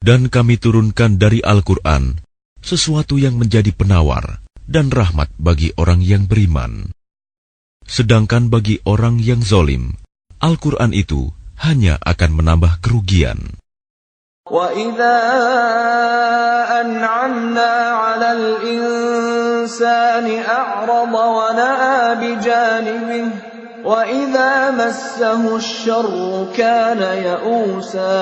Dan 0.00 0.32
kami 0.32 0.56
turunkan 0.56 1.20
dari 1.20 1.44
Al-Quran 1.44 2.16
sesuatu 2.64 3.20
yang 3.20 3.36
menjadi 3.36 3.68
penawar 3.74 4.40
dan 4.64 4.88
rahmat 4.88 5.28
bagi 5.36 5.76
orang 5.76 6.00
yang 6.00 6.24
beriman. 6.24 6.88
Sedangkan 7.90 8.48
bagi 8.54 8.78
orang 8.86 9.18
yang 9.18 9.42
zolim, 9.42 9.98
Al-Quran 10.38 10.94
itu 10.94 11.34
hanya 11.58 11.98
akan 12.06 12.38
menambah 12.38 12.78
kerugian. 12.80 13.60
وَإِذَا 14.50 15.18
أَنْعَمْنَا 16.82 17.72
عَلَى 18.02 18.28
الْإِنسَانِ 18.32 20.26
أَعْرَضَ 20.42 21.14
وَنَأَىٰ 21.14 22.02
بِجَانِبِهِ 22.18 23.26
وَإِذَا 23.86 24.52
مَسَّهُ 24.74 25.42
الشَّرُّ 25.56 26.14
كَانَ 26.54 26.98
يَئُوسًا 26.98 28.18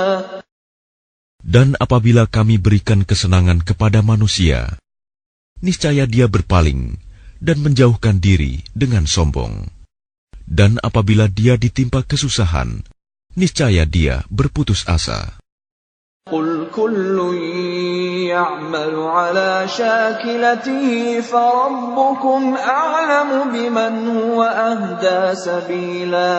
Dan 1.48 1.80
apabila 1.80 2.28
kami 2.28 2.60
berikan 2.60 3.08
kesenangan 3.08 3.64
kepada 3.64 4.04
manusia, 4.04 4.76
niscaya 5.64 6.04
dia 6.04 6.28
berpaling 6.28 7.00
dan 7.42 7.62
menjauhkan 7.62 8.18
diri 8.18 8.62
dengan 8.74 9.06
sombong. 9.06 9.70
Dan 10.48 10.80
apabila 10.80 11.28
dia 11.28 11.60
ditimpa 11.60 12.02
kesusahan, 12.02 12.80
niscaya 13.36 13.84
dia 13.84 14.24
berputus 14.32 14.88
asa. 14.88 15.38
قل 16.28 16.68
كل 16.76 17.16
يعمل 18.28 18.94
على 19.00 19.64
شاكلته 19.64 20.88
فربكم 21.24 22.40
أعلم 22.54 23.30
بمن 23.48 23.94
هو 24.12 24.40
أهدى 24.44 25.20
سبيلا 25.40 26.36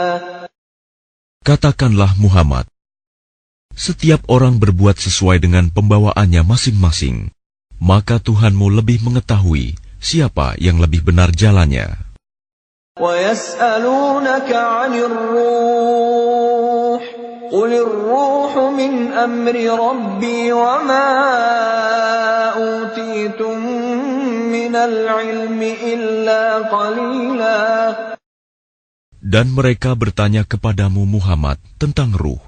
Katakanlah 1.42 2.14
Muhammad, 2.22 2.70
setiap 3.74 4.22
orang 4.30 4.62
berbuat 4.62 5.02
sesuai 5.02 5.42
dengan 5.42 5.74
pembawaannya 5.74 6.46
masing-masing, 6.46 7.34
maka 7.82 8.22
Tuhanmu 8.22 8.70
lebih 8.70 9.02
mengetahui 9.02 9.74
siapa 10.04 10.56
yang 10.60 10.80
lebih 10.80 11.04
benar 11.04 11.36
jalannya. 11.36 12.10
ويسألونك 13.00 14.50
عن 14.52 14.92
الروح 14.92 17.04
قل 17.48 17.72
الروح 17.74 18.54
من 18.76 19.16
أمر 19.16 19.56
ربي 19.56 20.52
وما 20.52 21.08
أوتيتم 22.60 23.58
من 24.52 24.74
العلم 24.76 25.62
إلا 25.64 26.44
قليلا 26.68 27.64
Dan 29.20 29.52
mereka 29.54 29.94
bertanya 29.94 30.42
kepadamu 30.44 31.06
Muhammad 31.06 31.62
tentang 31.78 32.18
ruh. 32.18 32.42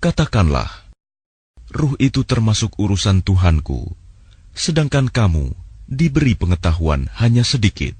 Katakanlah, 0.00 0.88
ruh 1.76 1.92
itu 2.00 2.24
termasuk 2.24 2.72
urusan 2.80 3.20
Tuhanku, 3.20 3.84
sedangkan 4.56 5.12
kamu 5.12 5.52
diberi 5.89 6.37
pengetahuan 6.37 7.09
hanya 7.17 7.41
sedikit. 7.41 7.97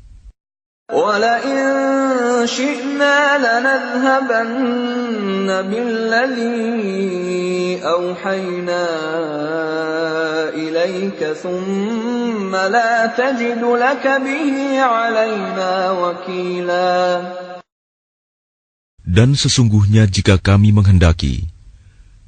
Dan 19.15 19.29
sesungguhnya 19.33 20.03
jika 20.05 20.35
kami 20.37 20.69
menghendaki, 20.69 21.49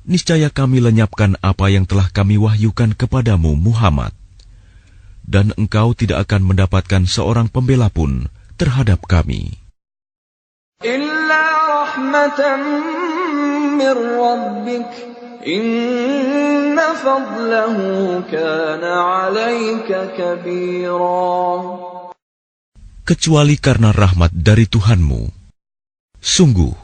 niscaya 0.01 0.49
kami 0.49 0.81
lenyapkan 0.81 1.37
apa 1.45 1.69
yang 1.69 1.85
telah 1.85 2.09
kami 2.09 2.41
wahyukan 2.41 2.97
kepadamu 2.97 3.53
Muhammad 3.53 4.16
dan 5.27 5.51
engkau 5.59 5.91
tidak 5.91 6.23
akan 6.25 6.47
mendapatkan 6.55 7.03
seorang 7.03 7.51
pembela 7.51 7.91
pun 7.91 8.31
terhadap 8.55 9.03
kami. 9.05 9.59
Kecuali 23.07 23.55
karena 23.55 23.89
rahmat 23.95 24.31
dari 24.35 24.67
Tuhanmu. 24.67 25.21
Sungguh, 26.19 26.75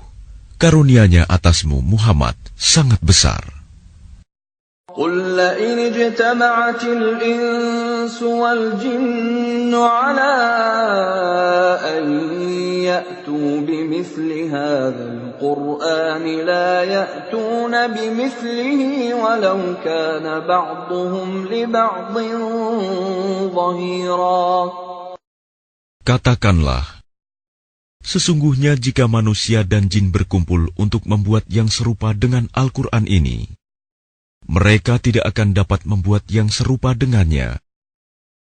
karunianya 0.57 1.27
atasmu 1.27 1.83
Muhammad 1.83 2.39
sangat 2.55 3.03
besar. 3.03 3.52
قل 4.98 5.36
لئن 5.36 5.78
اجتمعت 5.78 6.82
الإنس 6.84 8.22
والجن 8.22 9.74
على 9.74 10.34
أن 11.94 12.04
يأتوا 12.82 13.50
بمثل 13.60 14.28
هذا 14.50 15.04
القرآن 15.14 16.24
لا 16.50 16.72
يأتون 16.82 17.74
بمثله 17.86 18.80
ولو 19.14 19.58
كان 19.86 20.26
بعضهم 20.48 21.28
لبعض 21.46 22.14
ظهيرا 23.54 24.50
Katakanlah, 26.08 27.04
sesungguhnya 28.00 28.80
jika 28.80 29.04
manusia 29.04 29.60
dan 29.60 29.92
jin 29.92 30.08
berkumpul 30.08 30.72
untuk 30.80 31.04
membuat 31.04 31.44
yang 31.52 31.68
serupa 31.68 32.16
dengan 32.16 32.48
Al-Quran 32.56 33.04
ini, 33.04 33.58
mereka 34.48 34.96
tidak 34.96 35.28
akan 35.28 35.52
dapat 35.52 35.84
membuat 35.84 36.24
yang 36.32 36.48
serupa 36.48 36.96
dengannya, 36.96 37.60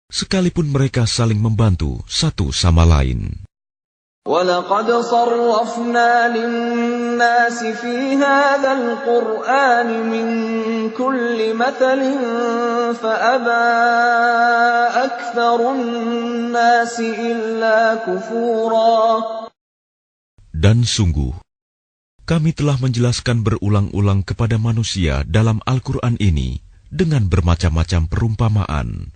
sekalipun 0.07 0.71
mereka 0.71 1.03
saling 1.03 1.43
membantu 1.43 1.99
satu 2.07 2.55
sama 2.55 2.87
lain. 2.87 3.47
ولقد 4.27 4.91
صرفنا 4.91 6.37
للناس 6.37 7.65
في 7.79 8.19
هذا 8.19 8.73
القرآن 8.73 9.89
من 10.11 10.27
كل 10.91 11.55
مثل 11.55 12.01
فأبى 12.99 13.67
أكثر 15.07 15.59
الناس 15.73 17.01
إلا 17.01 17.95
كفورا 17.95 19.03
Dan 20.57 20.83
sungguh, 20.83 21.31
kami 22.31 22.51
telah 22.51 22.75
menjelaskan 22.83 23.47
berulang-ulang 23.47 24.27
kepada 24.27 24.59
manusia 24.59 25.23
dalam 25.31 25.63
Al-Quran 25.63 26.19
ini 26.19 26.59
dengan 26.91 27.31
bermacam-macam 27.31 28.11
perumpamaan. 28.11 29.15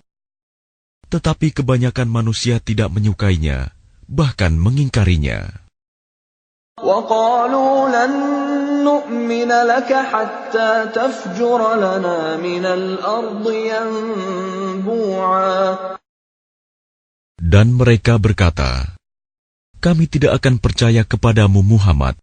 Tetapi 1.11 1.51
kebanyakan 1.51 2.07
manusia 2.07 2.63
tidak 2.63 2.87
menyukainya, 2.87 3.75
bahkan 4.07 4.55
mengingkarinya. 4.55 5.59
وقالوا 6.81 7.93
لن 7.93 8.13
نؤمن 8.81 9.51
لك 9.51 9.91
حتى 9.93 10.71
تفجر 10.95 11.61
لنا 11.77 12.41
من 12.41 12.65
الأرض 12.65 13.45
ينبوعا 13.51 15.19
Dan 17.37 17.75
mereka 17.75 18.17
berkata, 18.17 18.95
Kami 19.77 20.09
tidak 20.09 20.41
akan 20.41 20.57
percaya 20.57 21.05
kepadamu 21.05 21.61
Muhammad 21.61 22.17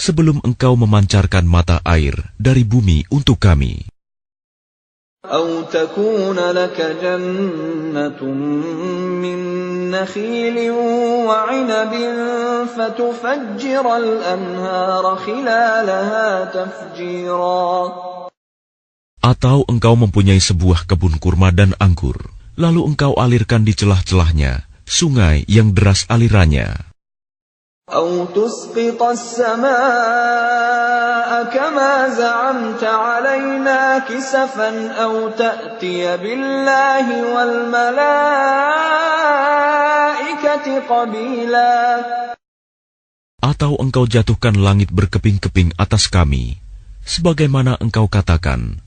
sebelum 0.00 0.44
engkau 0.44 0.78
memancarkan 0.78 1.48
mata 1.48 1.80
air 1.82 2.14
dari 2.36 2.62
bumi 2.62 3.08
untuk 3.10 3.40
kami. 3.40 3.88
أو 5.26 5.66
تكون 5.66 6.38
لك 6.38 6.78
جنة 7.02 8.20
من 9.18 9.38
نخيل 9.90 10.70
وعنب 11.26 11.92
فتفجر 12.78 13.86
الأنهار 13.96 15.04
خلالها 15.16 16.28
تفجيرا 16.54 17.74
Atau 19.26 19.66
engkau 19.66 19.98
mempunyai 19.98 20.38
sebuah 20.38 20.86
kebun 20.86 21.18
kurma 21.18 21.50
dan 21.50 21.74
anggur, 21.82 22.14
lalu 22.54 22.86
engkau 22.86 23.18
alirkan 23.18 23.66
di 23.66 23.74
celah-celahnya 23.74 24.70
sungai 24.86 25.42
yang 25.50 25.74
deras 25.74 26.06
alirannya. 26.06 26.89
أو 27.90 28.28
تسقط 28.34 28.98
السماء 28.98 29.70
كما 31.54 32.08
زعمت 32.18 32.84
علينا 32.84 33.98
كسفا 34.10 34.90
أو 34.90 35.30
تأتي 35.38 36.16
بالله 36.18 37.06
والملائكة 37.34 38.26
قبيلا 40.90 41.76
Atau 43.46 43.78
engkau 43.78 44.10
jatuhkan 44.10 44.58
langit 44.58 44.90
berkeping-keping 44.90 45.70
atas 45.78 46.10
kami, 46.10 46.58
sebagaimana 47.06 47.78
engkau 47.78 48.10
katakan, 48.10 48.82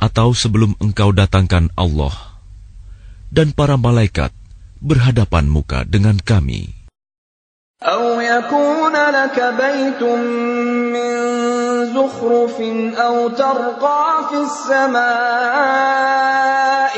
atau 0.00 0.32
sebelum 0.32 0.72
engkau 0.80 1.12
datangkan 1.12 1.68
Allah 1.76 2.40
dan 3.28 3.52
para 3.52 3.76
malaikat 3.76 4.32
berhadapan 4.80 5.44
muka 5.52 5.84
dengan 5.84 6.16
kami. 6.16 6.80
أو 7.85 8.19
يكون 8.19 8.93
لك 8.93 9.53
بيت 9.57 10.03
من 10.93 11.15
زخرف 11.93 12.61
أو 12.97 13.27
ترقى 13.27 14.05
في 14.29 14.37
السماء 14.37 15.05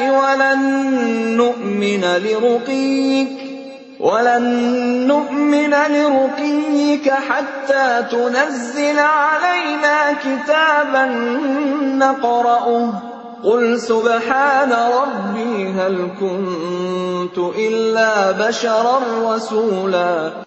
ولن 0.09 0.61
نؤمن 1.37 2.01
لرقيك 2.01 3.29
ولن 3.99 4.43
نؤمن 5.07 5.73
لرقيك 5.89 7.09
حتى 7.09 8.03
تنزل 8.11 8.99
علينا 8.99 10.13
كتابا 10.13 11.05
نقرأه. 11.81 12.93
قل 13.43 13.79
سبحان 13.79 14.71
ربي 14.71 15.69
هل 15.71 16.09
كنت 16.19 17.37
إلا 17.37 18.31
بشرا 18.31 18.99
رسولا. 19.23 20.46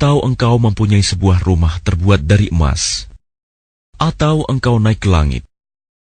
Atau 0.00 0.24
engkau 0.24 0.56
mempunyai 0.56 1.04
sebuah 1.04 1.44
rumah 1.44 1.76
terbuat 1.84 2.24
dari 2.24 2.48
emas, 2.48 3.04
atau 4.00 4.48
engkau 4.48 4.80
naik 4.80 5.04
ke 5.04 5.12
langit, 5.12 5.44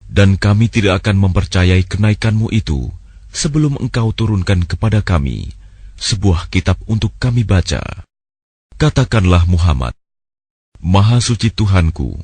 dan 0.10 0.42
kami 0.42 0.74
tidak 0.74 1.06
akan 1.06 1.30
mempercayai 1.30 1.86
kenaikanmu 1.86 2.50
itu 2.50 2.90
sebelum 3.30 3.78
engkau 3.78 4.10
turunkan 4.10 4.66
kepada 4.66 5.06
kami 5.06 5.54
sebuah 6.02 6.50
kitab 6.50 6.82
untuk 6.90 7.14
kami 7.22 7.46
baca. 7.46 7.86
Katakanlah 8.82 9.46
Muhammad, 9.46 9.94
Maha 10.82 11.22
suci 11.22 11.54
Tuhanku, 11.54 12.18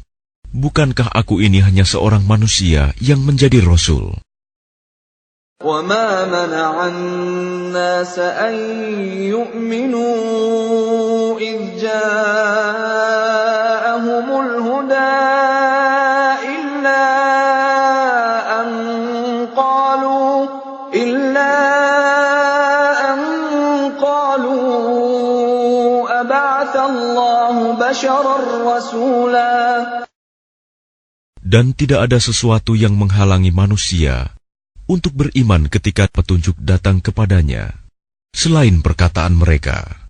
bukankah 0.50 1.14
aku 1.14 1.46
ini 1.46 1.62
hanya 1.62 1.86
seorang 1.86 2.26
manusia 2.26 2.98
yang 2.98 3.22
menjadi 3.22 3.62
Rasul? 3.62 4.18
وما 5.65 6.29
منع 6.29 6.87
الناس 6.87 8.19
أن 8.19 8.55
يؤمنوا 9.35 10.15
إذ 11.41 11.81
جاءهم 11.81 12.67
الهدى 14.41 15.17
إلا 16.45 17.07
أن 18.61 18.69
قالوا 19.57 20.47
إلا 20.95 21.57
أن 23.11 23.21
قالوا 23.97 24.61
أبعث 26.21 26.75
الله 26.77 27.73
بشرا 27.81 28.37
رسولا 28.77 29.57
Dan 31.47 31.79
tidak 31.79 32.11
ada 32.11 32.19
sesuatu 32.19 32.75
yang 32.75 32.99
menghalangi 32.99 33.55
manusia 33.55 34.37
untuk 34.91 35.13
beriman 35.19 35.67
ketika 35.67 36.07
petunjuk 36.07 36.55
datang 36.63 37.03
kepadanya, 37.03 37.75
selain 38.31 38.79
perkataan 38.83 39.35
mereka. 39.35 40.07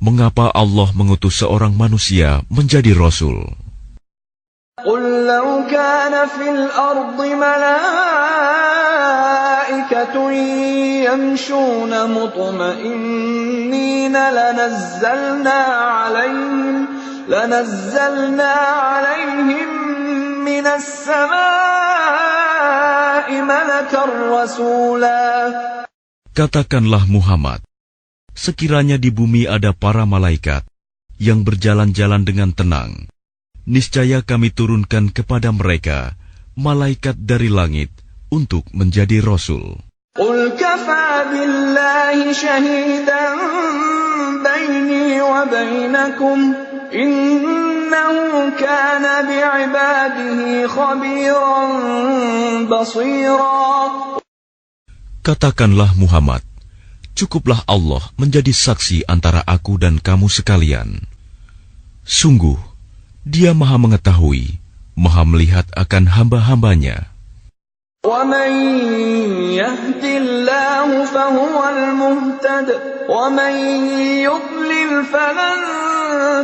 Mengapa 0.00 0.48
Allah 0.54 0.88
mengutus 0.96 1.44
seorang 1.44 1.74
manusia 1.76 2.40
menjadi 2.48 2.94
rasul? 2.96 3.56
قل 4.78 5.26
لو 5.26 5.66
كان 5.66 6.28
في 6.38 6.50
الأرض 6.50 7.18
ملائكة 7.18 7.80
يمشون 11.02 12.10
مطمئنين 12.14 14.12
لنزلنا 14.30 15.60
عليهم 15.66 16.86
لنزلنا 17.28 18.52
عليهم 18.54 19.68
من 20.46 20.66
السماء 20.66 21.58
ملكا 21.58 22.41
رسولا 22.41 22.41
Katakanlah 26.33 27.03
Muhammad, 27.05 27.61
sekiranya 28.33 28.97
di 28.97 29.13
bumi 29.13 29.45
ada 29.45 29.71
para 29.71 30.03
malaikat 30.09 30.65
yang 31.21 31.45
berjalan-jalan 31.45 32.25
dengan 32.25 32.49
tenang, 32.51 33.05
niscaya 33.69 34.25
kami 34.25 34.49
turunkan 34.49 35.13
kepada 35.13 35.53
mereka 35.53 36.17
malaikat 36.57 37.15
dari 37.17 37.47
langit 37.49 37.89
untuk 38.33 38.65
menjadi 38.73 39.21
rasul. 39.21 39.77
Katakanlah 55.23 55.95
Muhammad, 55.95 56.43
cukuplah 57.15 57.63
Allah 57.65 58.03
menjadi 58.19 58.51
saksi 58.51 59.07
antara 59.07 59.39
aku 59.47 59.79
dan 59.79 59.97
kamu 59.97 60.27
sekalian. 60.27 61.07
Sungguh, 62.03 62.59
dia 63.23 63.55
maha 63.55 63.79
mengetahui, 63.79 64.59
maha 64.93 65.23
melihat 65.23 65.63
akan 65.73 66.11
hamba-hambanya. 66.11 67.12
ومن 68.05 68.51
يهد 69.55 70.03
الله 70.03 71.05
فهو 71.05 71.69
المهتد 71.69 72.79
ومن 73.09 73.51
يضلل 74.27 75.05
فلن 75.05 75.59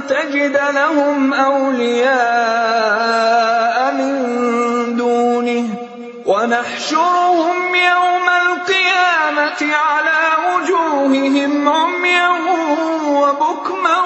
تجد 0.09 0.59
لهم 0.73 1.33
أولياء 1.33 2.13
من 3.93 4.15
دونه 4.95 5.65
ونحشرهم 6.25 7.75
يوم 7.75 8.27
القيامة 8.47 9.75
على 9.75 10.19
وجوههم 10.47 11.69
عميا 11.69 12.29
وبكما 13.05 13.97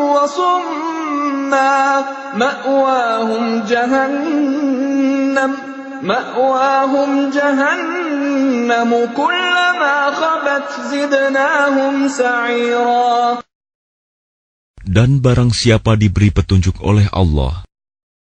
وصما 0.00 2.04
مأواهم 2.34 3.64
جهنم 3.68 5.56
مأواهم 6.05 7.31
جهنم 7.31 8.91
كلما 9.17 9.97
خبت 10.11 10.69
زدناهم 10.91 11.93
سعيرا 12.07 13.41
Dan 14.85 15.17
barang 15.17 15.49
siapa 15.49 15.97
diberi 15.97 16.29
petunjuk 16.29 16.77
oleh 16.85 17.09
Allah, 17.09 17.65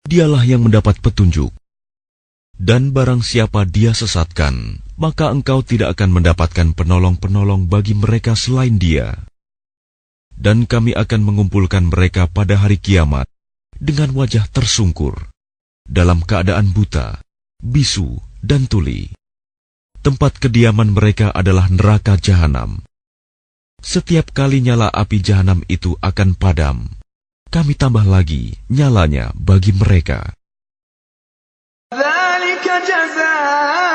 dialah 0.08 0.40
yang 0.48 0.64
mendapat 0.64 1.04
petunjuk. 1.04 1.52
Dan 2.56 2.96
barang 2.96 3.20
siapa 3.20 3.68
dia 3.68 3.92
sesatkan, 3.92 4.80
maka 4.96 5.36
engkau 5.36 5.60
tidak 5.68 6.00
akan 6.00 6.16
mendapatkan 6.16 6.72
penolong-penolong 6.72 7.68
bagi 7.68 7.92
mereka 7.92 8.40
selain 8.40 8.80
dia. 8.80 9.20
Dan 10.32 10.64
kami 10.64 10.96
akan 10.96 11.22
mengumpulkan 11.28 11.92
mereka 11.92 12.32
pada 12.32 12.56
hari 12.56 12.80
kiamat 12.80 13.28
dengan 13.76 14.16
wajah 14.16 14.48
tersungkur, 14.48 15.28
dalam 15.84 16.24
keadaan 16.24 16.72
buta, 16.72 17.20
bisu, 17.62 18.20
dan 18.46 18.70
tuli. 18.70 19.10
Tempat 20.06 20.38
kediaman 20.38 20.94
mereka 20.94 21.34
adalah 21.34 21.66
neraka 21.74 22.14
jahanam. 22.22 22.86
Setiap 23.82 24.30
kali 24.34 24.62
nyala 24.62 24.90
api 24.90 25.18
jahanam 25.22 25.66
itu 25.66 25.98
akan 26.02 26.38
padam, 26.38 26.90
kami 27.50 27.74
tambah 27.74 28.06
lagi 28.06 28.58
nyalanya 28.70 29.34
bagi 29.34 29.74
mereka. 29.74 30.34
ذلك 31.94 32.66
جزاؤهم 32.90 33.86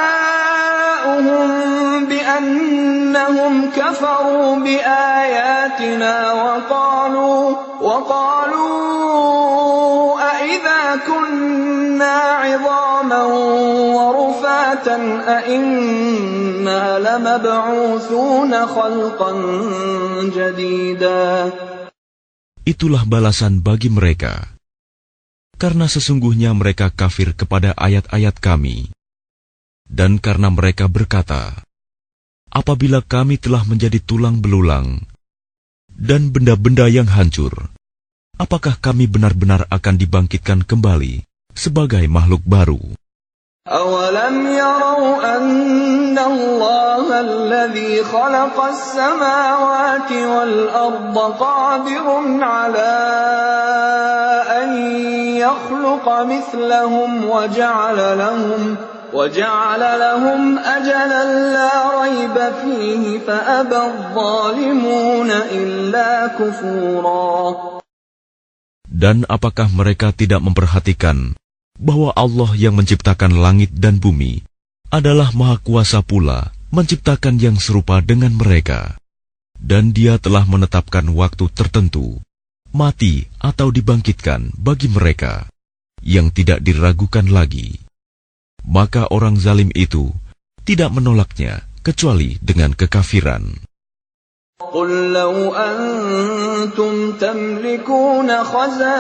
بأنهم 2.07 3.71
كفروا 3.77 4.57
بآياتنا 4.65 6.33
وقالوا 6.33 7.57
وقالوا 7.83 9.64
أإذا 10.45 11.09
كنا 11.09 12.17
عظاما 12.45 13.23
ورفاتا 13.97 14.99
أإنا 15.37 16.83
لمبعوثون 16.99 18.53
خلقا 18.67 19.33
جديدا 20.37 21.25
Itulah 22.61 23.09
balasan 23.09 23.65
bagi 23.65 23.89
mereka. 23.89 24.53
Karena 25.57 25.89
sesungguhnya 25.89 26.53
mereka 26.53 26.93
kafir 26.93 27.33
kepada 27.33 27.73
ayat-ayat 27.75 28.37
kami. 28.37 28.93
Dan 29.89 30.21
karena 30.21 30.53
mereka 30.53 30.87
berkata, 30.87 31.67
Apabila 32.53 33.01
kami 33.01 33.41
telah 33.41 33.65
menjadi 33.65 33.99
tulang 34.03 34.45
belulang 34.45 35.03
dan 35.91 36.31
benda-benda 36.35 36.87
yang 36.91 37.07
hancur, 37.07 37.71
apakah 38.36 38.76
kami 38.80 39.08
benar-benar 39.08 39.66
akan 39.72 39.96
dibangkitkan 39.96 40.64
kembali 40.68 41.24
sebagai 41.56 42.04
makhluk 42.12 42.44
baru? 42.46 42.80
أولم 43.66 44.46
يروا 44.46 45.38
أن 45.38 46.14
الله 46.14 47.20
الذي 47.22 48.04
خلق 48.04 48.58
السماوات 48.64 50.12
والأرض 50.12 51.18
قادر 51.18 52.08
على 52.46 52.98
أن 54.62 54.70
يخلق 55.42 56.06
مثلهم 56.22 57.26
وجعل 57.30 58.18
لهم 58.18 58.76
وجعل 59.14 60.00
لهم 60.00 60.60
أجلا 60.60 61.24
لا 61.54 62.02
ريب 62.02 62.38
فيه 62.62 63.20
فأبى 63.20 63.78
الظالمون 63.78 65.32
إلا 65.32 66.28
كفورا 66.28 67.75
Dan 68.96 69.28
apakah 69.28 69.68
mereka 69.68 70.16
tidak 70.16 70.40
memperhatikan 70.40 71.36
bahwa 71.76 72.16
Allah 72.16 72.56
yang 72.56 72.80
menciptakan 72.80 73.36
langit 73.36 73.76
dan 73.76 74.00
bumi 74.00 74.40
adalah 74.88 75.36
Maha 75.36 75.60
Kuasa 75.60 76.00
pula 76.00 76.56
menciptakan 76.72 77.36
yang 77.36 77.60
serupa 77.60 78.00
dengan 78.00 78.32
mereka, 78.32 78.96
dan 79.60 79.92
Dia 79.92 80.16
telah 80.16 80.48
menetapkan 80.48 81.04
waktu 81.12 81.52
tertentu, 81.52 82.24
mati 82.72 83.28
atau 83.40 83.68
dibangkitkan 83.72 84.56
bagi 84.56 84.88
mereka 84.88 85.52
yang 86.00 86.32
tidak 86.32 86.64
diragukan 86.64 87.28
lagi. 87.28 87.80
Maka 88.64 89.12
orang 89.12 89.36
zalim 89.36 89.72
itu 89.76 90.12
tidak 90.64 90.90
menolaknya 90.96 91.68
kecuali 91.86 92.40
dengan 92.42 92.74
kekafiran. 92.74 93.56
قل 94.76 95.12
لو 95.14 95.52
أنتم 95.56 97.12
تملكون 97.20 98.44
خزائن 98.44 98.94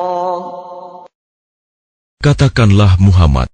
Katakanlah 2.22 3.02
Muhammad, 3.02 3.50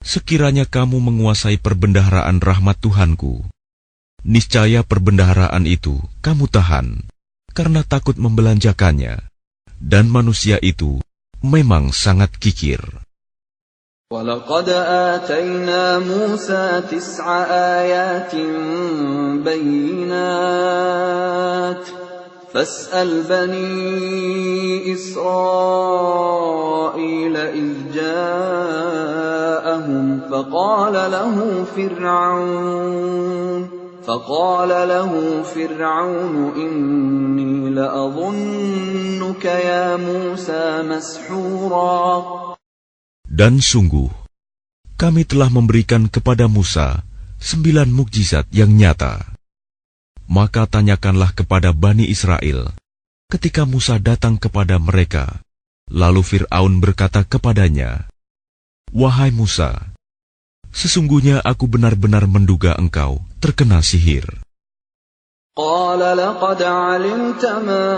sekiranya 0.00 0.64
kamu 0.64 0.96
menguasai 0.96 1.60
perbendaharaan 1.60 2.40
rahmat 2.40 2.80
Tuhanku, 2.80 3.44
niscaya 4.27 4.83
perbendaharaan 4.83 5.63
itu 5.63 6.03
kamu 6.19 6.51
tahan 6.51 7.07
karena 7.55 7.79
takut 7.81 8.21
membelanjakannya, 8.21 9.17
dan 9.81 10.13
manusia 10.13 10.61
itu 10.61 11.01
memang 11.41 11.89
sangat 11.89 12.37
kikir. 12.37 12.77
ولقد 14.07 14.71
آتينا 15.19 15.99
موسى 15.99 16.87
تسع 16.87 17.27
آيات 17.51 18.31
بينات 19.43 20.23
فاسأل 22.53 23.23
بني 23.27 24.93
إسرائيل 24.93 25.17
إذ 27.37 27.91
جاءهم 27.91 29.39
فقال 30.31 30.95
له 31.11 31.35
فرعون 31.75 33.80
فقال 34.07 34.71
له 34.87 35.11
فرعون 35.43 36.35
إني 36.55 37.75
لأظنك 37.75 39.45
يا 39.45 39.99
موسى 39.99 40.63
مسحورا 40.87 42.07
Dan 43.27 43.59
sungguh, 43.59 44.09
kami 44.95 45.27
telah 45.27 45.51
memberikan 45.51 46.07
kepada 46.07 46.47
Musa 46.47 47.03
sembilan 47.37 47.91
mukjizat 47.91 48.49
yang 48.49 48.73
nyata. 48.73 49.35
Maka 50.25 50.65
tanyakanlah 50.65 51.35
kepada 51.35 51.75
Bani 51.75 52.07
Israel 52.07 52.73
ketika 53.27 53.67
Musa 53.67 53.99
datang 53.99 54.39
kepada 54.39 54.79
mereka. 54.79 55.43
Lalu 55.87 56.19
Fir'aun 56.19 56.83
berkata 56.83 57.23
kepadanya, 57.23 58.11
Wahai 58.91 59.31
Musa, 59.31 59.95
sesungguhnya 60.71 61.39
aku 61.43 61.67
benar-benar 61.67 62.27
menduga 62.27 62.75
engkau 62.75 63.23
terkena 63.42 63.82
sihir. 63.82 64.24
قال 65.56 66.00
لقد 66.00 66.62
علمت 66.62 67.44
ما 67.44 67.92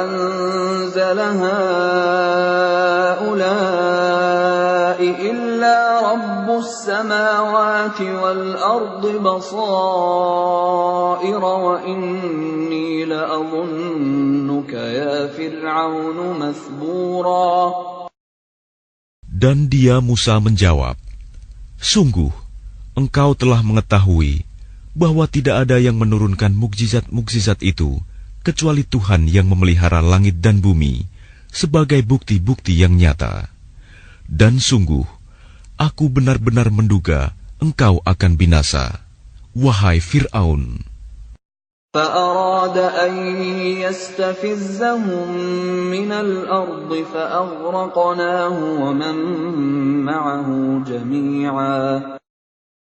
أنزل 0.00 1.18
هؤلاء 1.20 1.80
إلا 5.04 5.78
رب 6.12 6.48
السماوات 6.58 8.00
والأرض 8.00 9.06
بصائر 9.20 10.64
وإني 11.44 13.04
لأظنك 13.04 14.72
يا 14.72 15.26
فرعون 15.26 16.38
مثبورا 16.40 17.72
Dan 19.28 19.68
dia 19.70 20.00
Musa 20.02 20.40
menjawab, 20.40 20.96
Sungguh, 21.78 22.47
engkau 22.97 23.33
telah 23.33 23.65
mengetahui 23.65 24.45
bahwa 24.93 25.25
tidak 25.25 25.65
ada 25.65 25.81
yang 25.81 25.97
menurunkan 25.97 26.53
mukjizat-mukjizat 26.53 27.65
itu 27.65 27.97
kecuali 28.45 28.85
Tuhan 28.85 29.25
yang 29.25 29.49
memelihara 29.49 30.03
langit 30.03 30.37
dan 30.37 30.61
bumi 30.61 31.09
sebagai 31.49 32.01
bukti-bukti 32.05 32.77
yang 32.77 32.93
nyata. 32.93 33.49
Dan 34.29 34.61
sungguh, 34.61 35.05
aku 35.77 36.05
benar-benar 36.09 36.69
menduga 36.69 37.33
engkau 37.57 38.01
akan 38.05 38.31
binasa, 38.37 39.01
wahai 39.57 40.01
Fir'aun. 40.01 40.93
فأراد 41.93 42.77
أن 42.77 43.13
يستفزهم 43.85 45.27
من 45.93 46.11
الأرض 46.11 46.89
فأغرقناه 47.13 48.55
ومن 48.81 49.17
معه 50.01 50.47
جميعا 50.89 52.17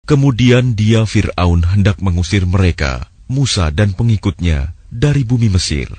Kemudian 0.06 0.78
dia 0.78 1.02
Fir'aun 1.10 1.66
hendak 1.66 1.98
mengusir 1.98 2.46
mereka, 2.46 3.10
Musa 3.26 3.74
dan 3.74 3.98
pengikutnya, 3.98 4.78
dari 4.94 5.26
bumi 5.26 5.50
Mesir. 5.50 5.90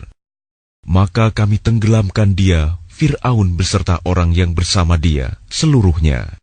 Maka 0.87 1.35
kami 1.35 1.59
tenggelamkan 1.59 2.39
dia, 2.39 2.79
Fir'aun 2.87 3.59
beserta 3.59 3.99
orang 4.07 4.31
yang 4.31 4.55
bersama 4.55 4.95
dia, 4.95 5.43
seluruhnya. 5.51 6.39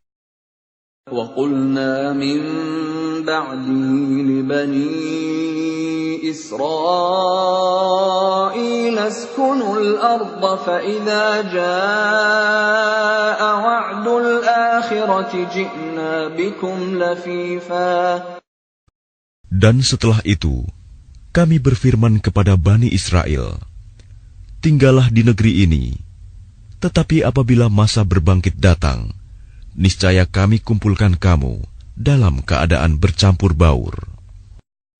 وقلنا 1.11 2.13
من 2.13 2.39
بعده 3.25 3.89
لبني 4.29 4.89
إسرائيل 6.29 7.79
اسكنوا 8.97 9.73
الأرض 9.81 10.43
فإذا 10.65 11.41
جاء 11.49 13.41
وعد 13.41 14.07
الآخرة 14.07 15.33
جئنا 15.53 16.27
بكم 16.37 16.77
لفيفا 17.01 18.21
Dan 19.49 19.81
setelah 19.81 20.21
itu, 20.29 20.61
kami 21.33 21.57
berfirman 21.57 22.21
kepada 22.21 22.53
Bani 22.53 22.93
Israel, 22.93 23.57
Tinggallah 24.61 25.09
di 25.09 25.25
negeri 25.25 25.65
ini, 25.65 25.97
tetapi 26.77 27.25
apabila 27.25 27.65
masa 27.65 28.05
berbangkit 28.05 28.61
datang, 28.61 29.09
niscaya 29.75 30.27
kami 30.27 30.59
kumpulkan 30.59 31.15
kamu 31.15 31.63
dalam 31.95 32.43
keadaan 32.43 32.97
bercampur 32.97 33.57
baur. 33.57 33.95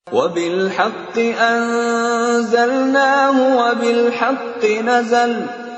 وبالحق 0.10 1.18
أنزلناه 1.38 3.38
وبالحق 3.62 4.64
نزل 4.66 5.34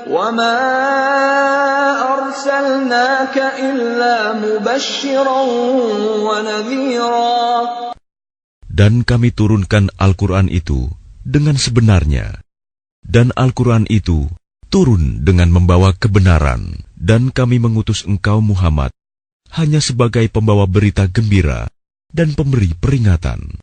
وما 0.08 0.58
أرسلناك 2.16 3.36
إلا 3.36 4.16
مبشرا 4.40 5.40
ونذيرا 6.26 7.52
Dan 8.72 9.04
kami 9.04 9.36
turunkan 9.36 9.92
Al-Quran 10.00 10.48
itu 10.48 10.88
dengan 11.28 11.60
sebenarnya. 11.60 12.40
Dan 13.04 13.36
Al-Quran 13.36 13.84
itu 13.92 14.32
turun 14.67 15.23
dengan 15.23 15.49
membawa 15.49 15.95
kebenaran, 15.95 16.83
dan 16.93 17.31
kami 17.31 17.57
mengutus 17.57 18.03
engkau 18.03 18.43
Muhammad 18.43 18.91
hanya 19.55 19.79
sebagai 19.79 20.27
pembawa 20.27 20.67
berita 20.67 21.07
gembira 21.07 21.71
dan 22.11 22.35
pemberi 22.35 22.75
peringatan. 22.75 23.59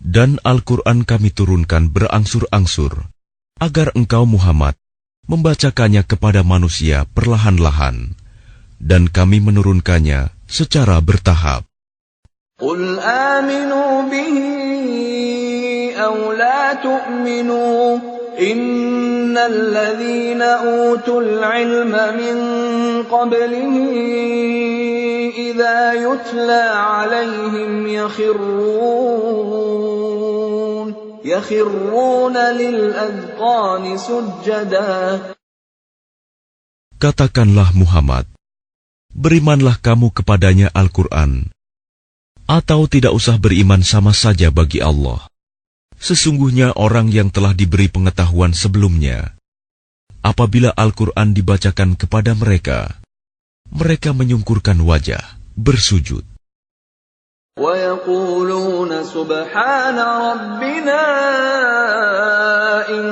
Dan 0.00 0.30
Al-Quran 0.42 0.98
kami 1.06 1.28
turunkan 1.30 1.82
berangsur-angsur, 1.94 2.92
agar 3.62 3.88
engkau 3.94 4.24
Muhammad 4.26 4.74
membacakannya 5.30 6.02
kepada 6.02 6.42
manusia 6.42 7.06
perlahan-lahan, 7.14 8.18
dan 8.82 9.06
kami 9.06 9.38
menurunkannya 9.38 10.34
secara 10.50 10.98
bertahap. 10.98 11.62
Qul 12.58 12.98
aminu 12.98 14.10
bihi 14.10 15.94
aw 15.94 16.34
la 16.34 16.74
tu'minu 16.82 17.62
innalladhina 18.34 20.50
utul 20.90 21.38
ilma 21.38 22.10
min 22.18 22.36
qablihi 23.06 23.86
idha 25.54 25.94
yutla 25.94 27.06
alaihim 27.06 27.86
yakhirun 27.86 29.79
Katakanlah 36.96 37.76
Muhammad, 37.76 38.24
berimanlah 39.12 39.76
kamu 39.84 40.16
kepadanya 40.16 40.72
Al-Quran, 40.72 41.52
atau 42.48 42.88
tidak 42.88 43.12
usah 43.12 43.36
beriman 43.36 43.84
sama 43.84 44.16
saja 44.16 44.48
bagi 44.48 44.80
Allah. 44.80 45.28
Sesungguhnya 46.00 46.72
orang 46.80 47.12
yang 47.12 47.28
telah 47.28 47.52
diberi 47.52 47.92
pengetahuan 47.92 48.56
sebelumnya, 48.56 49.36
apabila 50.24 50.72
Al-Quran 50.72 51.36
dibacakan 51.36 52.00
kepada 52.00 52.32
mereka, 52.32 52.96
mereka 53.68 54.16
menyungkurkan 54.16 54.80
wajah, 54.80 55.36
bersujud. 55.52 56.29
ويقولون 57.59 58.91
سبحان 59.03 59.97
ربنا 59.99 61.03
إن 62.91 63.05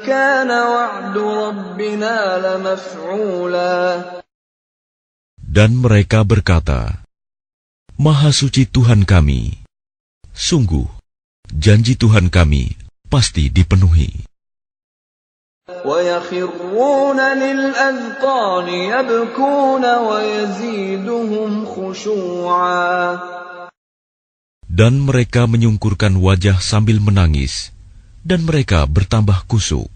كان 0.00 0.50
وعد 0.50 1.16
ربنا 1.18 2.16
لمفعولا 2.40 3.76
Dan 5.54 5.78
mereka 5.78 6.24
berkata, 6.26 7.04
Maha 8.00 8.34
suci 8.34 8.66
Tuhan 8.66 9.06
kami. 9.06 9.62
Sungguh, 10.34 10.88
janji 11.46 11.94
Tuhan 11.94 12.32
kami 12.32 12.74
pasti 13.12 13.52
dipenuhi. 13.52 14.24
ويخرون 15.84 17.20
للأذقان 17.20 18.68
يبكون 18.68 19.84
ويزيدهم 19.98 21.66
خشوعا 21.66 23.18
Dan 24.74 25.06
mereka 25.06 25.46
menyungkurkan 25.46 26.18
wajah 26.18 26.58
sambil 26.58 26.98
menangis, 26.98 27.70
dan 28.26 28.42
mereka 28.42 28.82
bertambah 28.90 29.46
kusuk. 29.46 29.86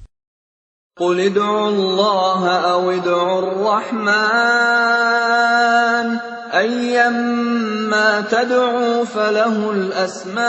قل 0.99 1.21
ادعوا 1.21 1.69
الله 1.69 2.43
أو 2.75 2.91
ادعوا 2.91 3.39
الرحمن 3.39 4.19
أيما 6.55 8.21
تدعوا 8.21 9.05
فله 9.05 9.71
الأسماء 9.71 10.47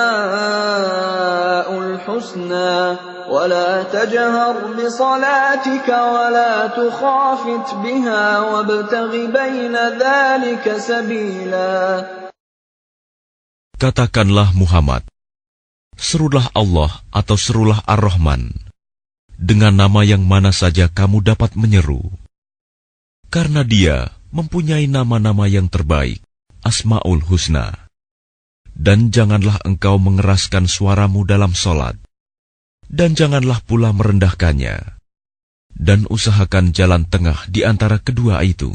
الحسنى 1.77 2.97
ولا 3.29 3.83
تجهر 3.83 4.55
بصلاتك 4.73 5.89
ولا 5.89 6.67
تخافت 6.67 7.73
بها 7.85 8.39
وابتغ 8.39 9.11
بين 9.25 9.75
ذلك 9.77 10.77
سبيلا 10.77 12.05
Katakanlah 13.74 14.54
Muhammad, 14.54 15.02
serulah 15.98 16.46
Allah 16.54 17.02
atau 17.10 17.34
serulah 17.34 17.82
Ar-Rahman, 17.82 18.54
dengan 19.34 19.74
nama 19.74 20.06
yang 20.06 20.22
mana 20.22 20.54
saja 20.54 20.86
kamu 20.86 21.26
dapat 21.26 21.58
menyeru. 21.58 22.06
Karena 23.34 23.66
dia 23.66 24.14
mempunyai 24.30 24.86
nama-nama 24.86 25.50
yang 25.50 25.66
terbaik, 25.66 26.22
Asma'ul 26.62 27.26
Husna. 27.26 27.90
Dan 28.70 29.10
janganlah 29.10 29.58
engkau 29.66 29.98
mengeraskan 29.98 30.70
suaramu 30.70 31.26
dalam 31.26 31.50
solat, 31.50 31.98
dan 32.86 33.18
janganlah 33.18 33.58
pula 33.66 33.90
merendahkannya. 33.90 35.02
Dan 35.74 36.06
usahakan 36.06 36.70
jalan 36.70 37.10
tengah 37.10 37.50
di 37.50 37.66
antara 37.66 37.98
kedua 37.98 38.46
itu. 38.46 38.70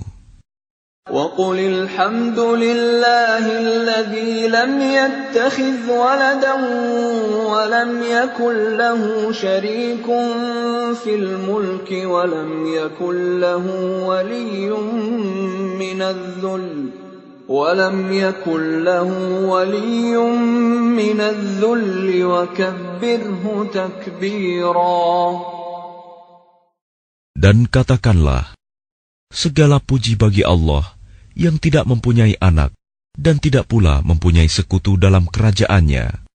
وقل 1.09 1.59
الحمد 1.59 2.39
لله 2.39 3.45
الذي 3.59 4.47
لم 4.47 4.81
يتخذ 4.81 5.89
ولدا 5.89 6.53
ولم 7.49 7.91
يكن 8.03 8.77
له 8.77 9.31
شريك 9.31 10.05
في 11.01 11.11
الملك 11.15 11.89
ولم 12.05 12.51
يكن 12.73 13.39
له 13.39 13.65
ولي 14.05 14.69
من 15.81 16.01
الذل 16.01 16.89
ولم 17.49 17.97
يكن 18.13 18.83
له 18.83 19.09
ولي 19.49 20.13
من 20.93 21.19
الذل 21.21 22.25
وكبره 22.25 23.43
تكبيرا. 23.73 25.17
Dan 27.39 27.65
katakanlah, 27.65 28.53
segala 29.33 29.81
puji 29.81 30.13
bagi 30.19 30.45
Allah 30.45 30.98
yang 31.39 31.55
tidak 31.55 31.87
mempunyai 31.87 32.35
anak 32.43 32.75
dan 33.15 33.39
tidak 33.39 33.71
pula 33.71 34.03
mempunyai 34.03 34.51
sekutu 34.51 34.99
dalam 34.99 35.27
kerajaannya. 35.27 36.27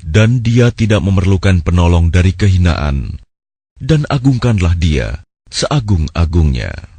Dan 0.00 0.40
dia 0.40 0.72
tidak 0.72 1.04
memerlukan 1.04 1.60
penolong 1.60 2.08
dari 2.08 2.32
kehinaan, 2.32 3.20
dan 3.76 4.08
agungkanlah 4.08 4.72
dia 4.74 5.22
seagung-agungnya. 5.52 6.89